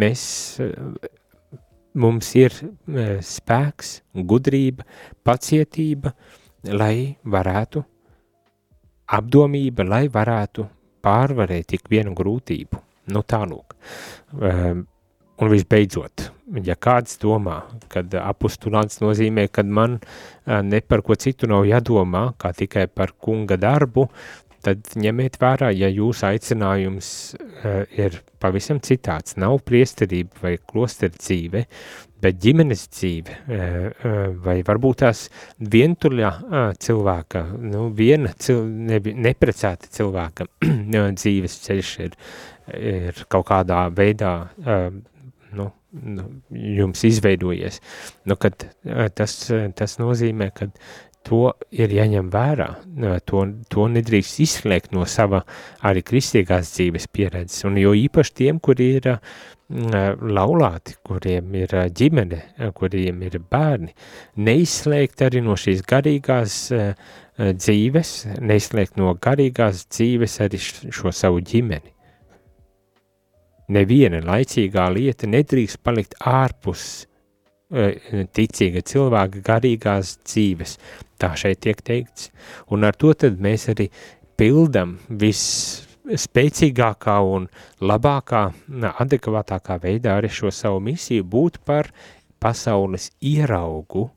mēs, 0.00 0.22
mums 1.94 2.34
ir 2.38 2.54
spēks, 3.26 3.98
gudrība, 4.14 4.86
pacietība, 5.26 6.14
lai 6.70 7.16
varētu, 7.24 7.84
apdomība, 9.10 9.84
lai 9.84 10.06
varētu 10.12 10.68
pārvarēt 11.04 11.76
ik 11.76 11.90
vienu 11.90 12.14
grūtību. 12.16 12.80
Nu 13.10 13.24
tālūk. 13.26 13.74
Un 15.40 15.48
visbeidzot, 15.48 16.26
ja 16.66 16.74
kāds 16.76 17.16
domā, 17.22 17.62
kad 17.88 18.12
apustulāns 18.20 19.00
nozīmē, 19.00 19.46
kad 19.48 19.64
man 19.64 19.96
ne 20.44 20.80
par 20.84 21.00
ko 21.06 21.16
citu 21.16 21.48
nav 21.48 21.64
jādomā, 21.64 22.26
kā 22.36 22.52
tikai 22.56 22.84
par 22.92 23.14
kunga 23.16 23.56
darbu, 23.56 24.04
tad 24.64 24.92
ņemiet 25.00 25.38
vērā, 25.40 25.70
ja 25.76 25.88
jūsu 25.88 26.26
aicinājums 26.28 27.10
uh, 27.38 27.82
ir 27.96 28.20
pavisam 28.42 28.80
citāds, 28.84 29.36
nav 29.40 29.60
priesterība 29.66 30.44
vai 30.44 30.54
klostera 30.60 31.14
dzīve, 31.16 31.64
bet 32.20 32.40
ģimenes 32.42 32.86
dzīve, 32.92 33.36
uh, 33.36 33.76
uh, 33.88 34.18
vai 34.44 34.58
varbūt 34.66 35.02
tās 35.04 35.26
vientuļā 35.60 36.32
uh, 36.40 36.58
cilvēka, 36.80 37.44
nu, 37.72 37.88
viena 37.96 38.34
cil, 38.38 38.66
ne, 38.90 39.00
neprecēta 39.00 39.90
cilvēka 39.96 40.48
dzīves 41.20 41.60
ceļš 41.66 41.94
ir, 42.08 42.18
ir 42.76 43.24
kaut 43.32 43.48
kādā 43.52 43.86
veidā, 43.96 44.34
uh, 44.64 44.90
nu, 45.92 46.24
nu, 46.26 46.26
jums 46.80 47.04
izveidojies, 47.08 47.80
nu, 48.30 48.36
kad 48.40 48.66
uh, 48.66 49.06
tas, 49.14 49.36
tas 49.76 49.96
nozīmē, 50.00 50.50
kad 50.56 50.74
to 51.26 51.50
ir 51.76 51.92
jāņem 51.92 52.30
vērā, 52.32 52.68
to, 53.28 53.44
to 53.72 53.86
nedrīkst 53.92 54.40
izslēgt 54.44 54.94
no 54.96 55.04
sava 55.08 55.42
arī 55.86 56.02
kristīgās 56.06 56.72
dzīves 56.74 57.08
pieredzes, 57.12 57.64
un 57.68 57.76
jo 57.80 57.92
īpaši 57.96 58.36
tiem, 58.40 58.60
kuri 58.64 58.94
ir 58.96 59.10
laulāti, 59.70 60.96
kuriem 61.06 61.52
ir 61.60 61.76
ģimene, 61.94 62.40
kuriem 62.74 63.20
ir 63.28 63.38
bērni, 63.52 63.92
neizslēgt 64.48 65.22
arī 65.28 65.44
no 65.44 65.54
šīs 65.60 65.84
garīgās 65.86 66.56
dzīves, 67.38 68.14
neizslēgt 68.40 68.98
no 69.00 69.14
garīgās 69.14 69.86
dzīves 69.92 70.40
arī 70.46 70.60
šo 70.60 71.14
savu 71.14 71.44
ģimeni. 71.44 71.94
Neviena 73.70 74.18
laicīgā 74.24 74.88
lieta 74.94 75.28
nedrīkst 75.30 75.78
palikt 75.86 76.16
ārpus 76.26 77.06
ticīga 77.70 78.82
cilvēka 78.82 79.42
garīgās 79.46 80.16
dzīves. 80.26 80.78
Tā 81.20 81.34
šeit 81.38 81.60
tiek 81.62 81.82
teikts. 81.86 82.30
Un 82.74 82.84
ar 82.84 82.96
to 82.98 83.14
tad 83.14 83.38
mēs 83.42 83.68
arī 83.70 83.86
pildam 84.40 84.98
visspēcīgākā 85.20 87.16
un 87.22 87.48
labākā, 87.84 88.52
adekvātākā 89.04 89.78
veidā 89.82 90.16
arī 90.18 90.28
šo 90.32 90.50
savu 90.50 90.80
misiju 90.82 91.24
būt 91.24 91.58
par 91.64 91.92
pasaules 92.40 93.10
ieraugu, 93.20 94.10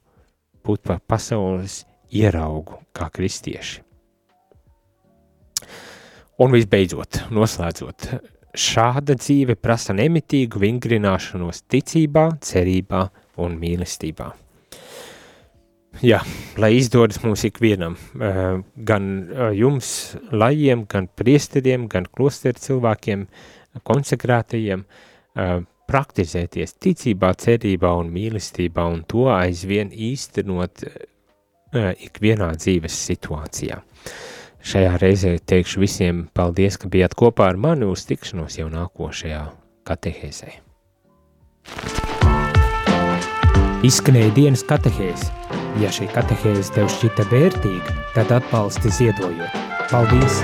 būt 0.66 0.82
par 0.88 1.00
pasaules 1.06 1.86
ieraugu 2.10 2.80
kā 2.96 3.10
kristieši. 3.14 3.82
Un 6.42 6.50
visbeidzot, 6.50 7.30
noslēdzot, 7.30 8.33
šāda 8.54 9.18
dzīve 9.18 9.56
prasa 9.58 9.96
nemitīgu 9.98 10.62
vingrināšanos 10.62 11.64
ticībā, 11.72 12.30
cerībā, 12.46 13.08
un 13.42 13.58
mīlestībā. 13.60 14.30
Jā, 16.02 16.20
lai 16.58 16.72
izdodas 16.80 17.20
mums 17.22 17.44
ikvienam, 17.46 17.96
eh, 18.18 18.62
gan 18.76 19.10
eh, 19.30 19.52
jums, 19.60 20.16
lajiem, 20.32 20.88
gan 20.90 21.08
priesteriem, 21.08 21.86
gan 21.88 22.08
klosteru 22.10 22.60
cilvēkiem, 22.60 23.28
konsekrētajiem, 23.86 24.84
eh, 25.36 25.60
praktizēties 25.88 26.76
ticībā, 26.82 27.34
cerībā 27.38 27.94
un 28.00 28.10
mīlestībā 28.14 28.88
un 28.90 29.04
to 29.04 29.28
aizvien 29.30 29.92
īstenot 29.92 30.86
ikvienā 31.74 32.52
dzīves 32.54 32.96
situācijā. 33.10 33.80
Šajā 34.64 34.94
reizē 35.02 35.34
teikšu 35.44 35.82
visiem 35.84 36.24
paldies, 36.38 36.78
ka 36.80 36.88
bijāt 36.88 37.18
kopā 37.20 37.50
ar 37.52 37.60
mani 37.60 37.88
uz 37.90 38.06
tikšanos 38.08 38.56
jau 38.62 38.70
nākošajā 38.72 39.42
katehēzē. 39.90 40.54
Izskanēja 43.84 44.32
dienas 44.40 44.64
katehēze. 44.64 45.28
Ja 45.84 45.92
šī 45.92 46.08
katehēze 46.16 46.78
tev 46.78 46.88
šķita 46.96 47.28
vērtīga, 47.34 48.00
tad 48.16 48.32
atbalsti 48.40 48.96
ziedojot. 49.02 49.64
Paldies! 49.92 50.44